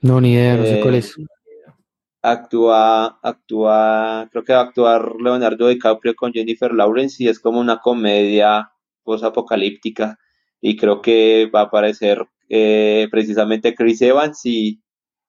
[0.00, 1.14] No, ni idea, no sé Eh, cuál es.
[2.22, 7.60] Actúa, actúa, creo que va a actuar Leonardo DiCaprio con Jennifer Lawrence y es como
[7.60, 8.72] una comedia
[9.04, 10.18] post-apocalíptica.
[10.60, 14.82] Y creo que va a aparecer eh, precisamente Chris Evans y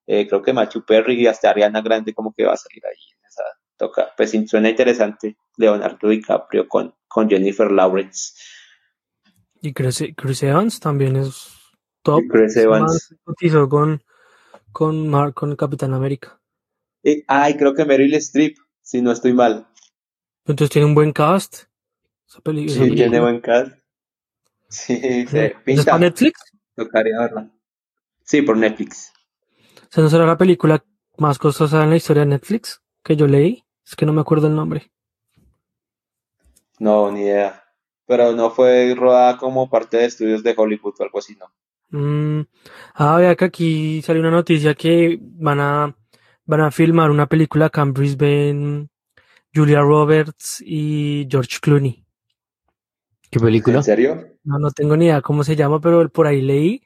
[0.07, 2.97] eh, creo que Machu Perry y hasta Ariana Grande como que va a salir ahí
[3.13, 3.43] en esa
[3.77, 4.11] toca.
[4.17, 8.33] Pues suena interesante Leonardo DiCaprio con, con Jennifer Lawrence.
[9.61, 11.51] Y Chris, Chris Evans también es
[12.01, 12.23] top.
[12.23, 13.15] Y Chris Evans.
[13.23, 14.03] cotizó con,
[14.71, 16.41] con, con Capitán América.
[17.03, 19.67] Y, ay, creo que Meryl Streep, si no estoy mal.
[20.45, 21.65] Entonces tiene un buen cast.
[22.27, 23.77] Esa Sí, tiene buen cast.
[24.69, 25.27] Sí, Sí.
[25.27, 26.50] se ¿Esa es para Netflix?
[26.75, 27.51] Tocaría verla.
[28.23, 29.11] Sí, por Netflix.
[29.83, 30.83] O sea, ¿no será la película
[31.17, 33.63] más costosa en la historia de Netflix que yo leí?
[33.85, 34.91] Es que no me acuerdo el nombre.
[36.79, 37.63] No, ni idea.
[38.05, 41.47] Pero no fue rodada como parte de estudios de Hollywood o algo así, ¿no?
[41.89, 42.45] Mm,
[42.93, 45.95] Ah, vea que aquí salió una noticia que van a,
[46.45, 48.87] van a filmar una película acá en Brisbane,
[49.53, 52.05] Julia Roberts y George Clooney.
[53.31, 53.77] ¿Qué película?
[53.77, 54.37] ¿En serio?
[54.43, 56.83] No, no tengo ni idea cómo se llama, pero por ahí leí.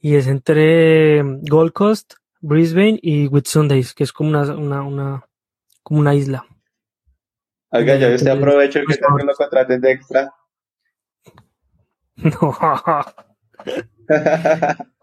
[0.00, 5.24] Y es entre mm, Gold Coast, Brisbane y Whitsundays, que es como una, una, una,
[5.84, 6.44] como una isla.
[7.70, 10.34] Oiga, ya usted aprovecho que pues, que lo contraten de extra.
[12.16, 12.56] No.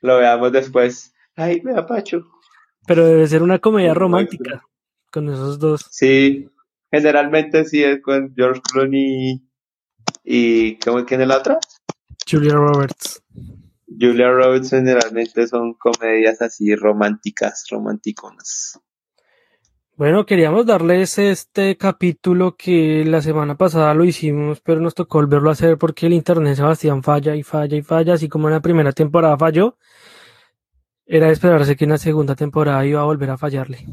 [0.00, 1.14] Lo veamos después.
[1.36, 2.26] Ay, me da Pacho.
[2.86, 4.64] Pero debe ser una comedia romántica
[5.10, 5.86] con esos dos.
[5.90, 6.48] Sí,
[6.92, 9.42] generalmente sí es con George Clooney
[10.22, 11.58] y ¿cómo quién es la otra?
[12.30, 13.22] Julia Roberts.
[13.88, 18.78] Julia Roberts generalmente son comedias así románticas, romanticonas.
[19.96, 25.50] Bueno, queríamos darles este capítulo que la semana pasada lo hicimos, pero nos tocó volverlo
[25.50, 28.60] a hacer porque el internet Sebastián falla y falla y falla, así como en la
[28.60, 29.76] primera temporada falló.
[31.06, 33.86] Era de esperarse que en la segunda temporada iba a volver a fallarle.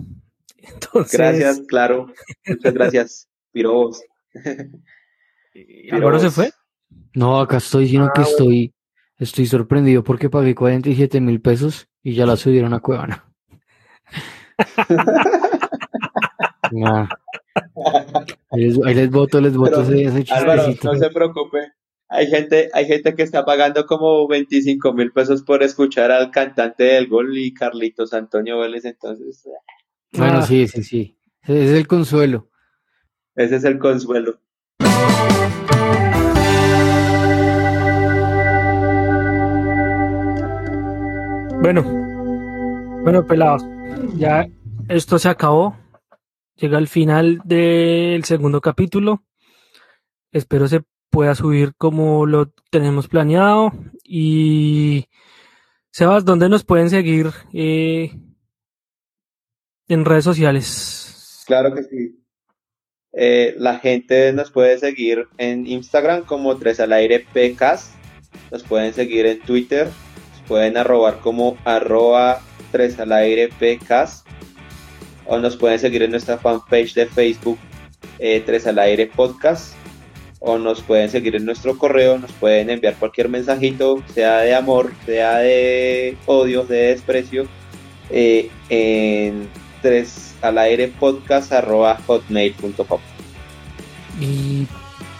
[0.63, 2.07] Entonces, Gracias, claro.
[2.47, 4.01] Muchas gracias, pirobos.
[5.91, 6.51] ¿Álvaro se fue?
[7.13, 8.31] No, acá estoy diciendo Ah, que bueno.
[8.31, 8.73] estoy,
[9.17, 13.25] estoy sorprendido porque pagué 47 mil pesos y ya la subieron a Cuevana.
[16.71, 17.07] Nah.
[18.51, 21.57] Ahí les, ahí les voto, les voto Pero, ese, ese Álvaro, no se preocupe.
[22.07, 26.83] Hay gente, hay gente que está pagando como 25 mil pesos por escuchar al cantante
[26.83, 29.43] del gol y Carlitos Antonio Vélez, entonces
[30.13, 30.41] Bueno, Ah.
[30.45, 31.17] sí, sí, sí.
[31.43, 32.49] Ese es el consuelo.
[33.35, 34.39] ese es el consuelo.
[41.61, 41.83] Bueno,
[43.03, 43.63] bueno, pelados,
[44.15, 44.47] ya
[44.87, 45.75] esto se acabó.
[46.55, 49.23] Llega el final del segundo capítulo.
[50.31, 53.71] Espero se pueda subir como lo tenemos planeado.
[54.03, 55.05] Y
[55.91, 58.17] Sebas, ¿dónde nos pueden seguir eh,
[59.89, 61.43] en redes sociales?
[61.45, 62.15] Claro que sí.
[63.11, 67.91] Eh, la gente nos puede seguir en Instagram como 3 al aire PCAS.
[68.51, 69.87] Nos pueden seguir en Twitter.
[69.87, 72.39] Nos pueden arrobar como arroba
[72.71, 73.49] 3 al aire.
[75.25, 77.57] O nos pueden seguir en nuestra fanpage de Facebook
[78.19, 79.73] eh, 3 al aire podcast.
[80.39, 82.19] O nos pueden seguir en nuestro correo.
[82.19, 87.47] Nos pueden enviar cualquier mensajito, sea de amor, sea de odio, de desprecio.
[88.11, 89.47] eh, en
[89.81, 92.99] 3 al aire podcast arroba hotmail.com.
[94.19, 94.67] Y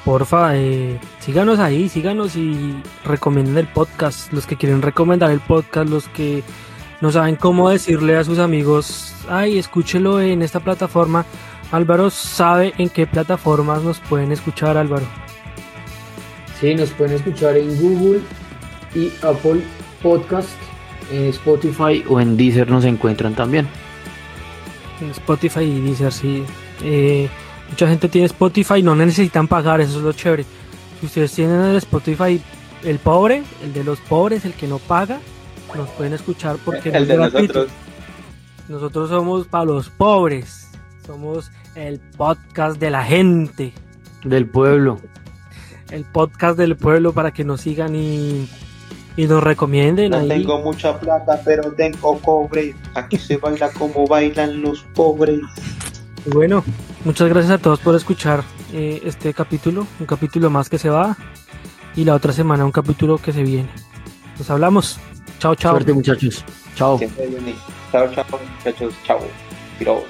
[0.06, 4.32] porfa, eh, síganos ahí, síganos y recomienden el podcast.
[4.34, 6.44] Los que quieren recomendar el podcast, los que
[7.02, 11.26] no saben cómo decirle a sus amigos, ay, escúchelo en esta plataforma.
[11.72, 15.06] Álvaro sabe en qué plataformas nos pueden escuchar, Álvaro.
[16.60, 18.20] Sí, nos pueden escuchar en Google
[18.96, 19.62] y Apple
[20.02, 20.50] Podcast,
[21.12, 23.68] en Spotify o en Deezer nos encuentran también.
[25.02, 26.44] Spotify y Deezer, sí.
[26.84, 27.30] Eh,
[27.70, 30.46] mucha gente tiene Spotify, no necesitan pagar, eso es lo chévere.
[31.00, 32.42] Si ustedes tienen el Spotify,
[32.84, 35.20] el pobre, el de los pobres, el que no paga,
[35.76, 37.54] nos pueden escuchar porque El es de gratuito.
[37.60, 37.72] nosotros.
[38.68, 40.70] Nosotros somos para los pobres.
[41.06, 43.74] Somos el podcast de la gente.
[44.24, 45.00] Del pueblo.
[45.90, 48.48] El podcast del pueblo para que nos sigan y,
[49.16, 50.12] y nos recomienden.
[50.12, 50.28] No ahí.
[50.28, 52.76] tengo mucha plata, pero tengo cobre.
[52.96, 55.40] Aquí se baila como bailan los pobres.
[56.26, 56.64] Bueno,
[57.06, 58.44] muchas gracias a todos por escuchar
[58.74, 59.88] eh, este capítulo.
[60.00, 61.18] Un capítulo más que se va.
[61.96, 63.70] Y la otra semana un capítulo que se viene.
[64.38, 65.00] Nos hablamos.
[65.40, 65.74] Chao, chao.
[65.74, 66.46] Suerte muchachos.
[66.76, 67.00] Chao.
[67.92, 68.26] Chao, chao,
[68.58, 68.94] muchachos.
[69.06, 69.20] Chao.
[69.78, 70.06] Tiros.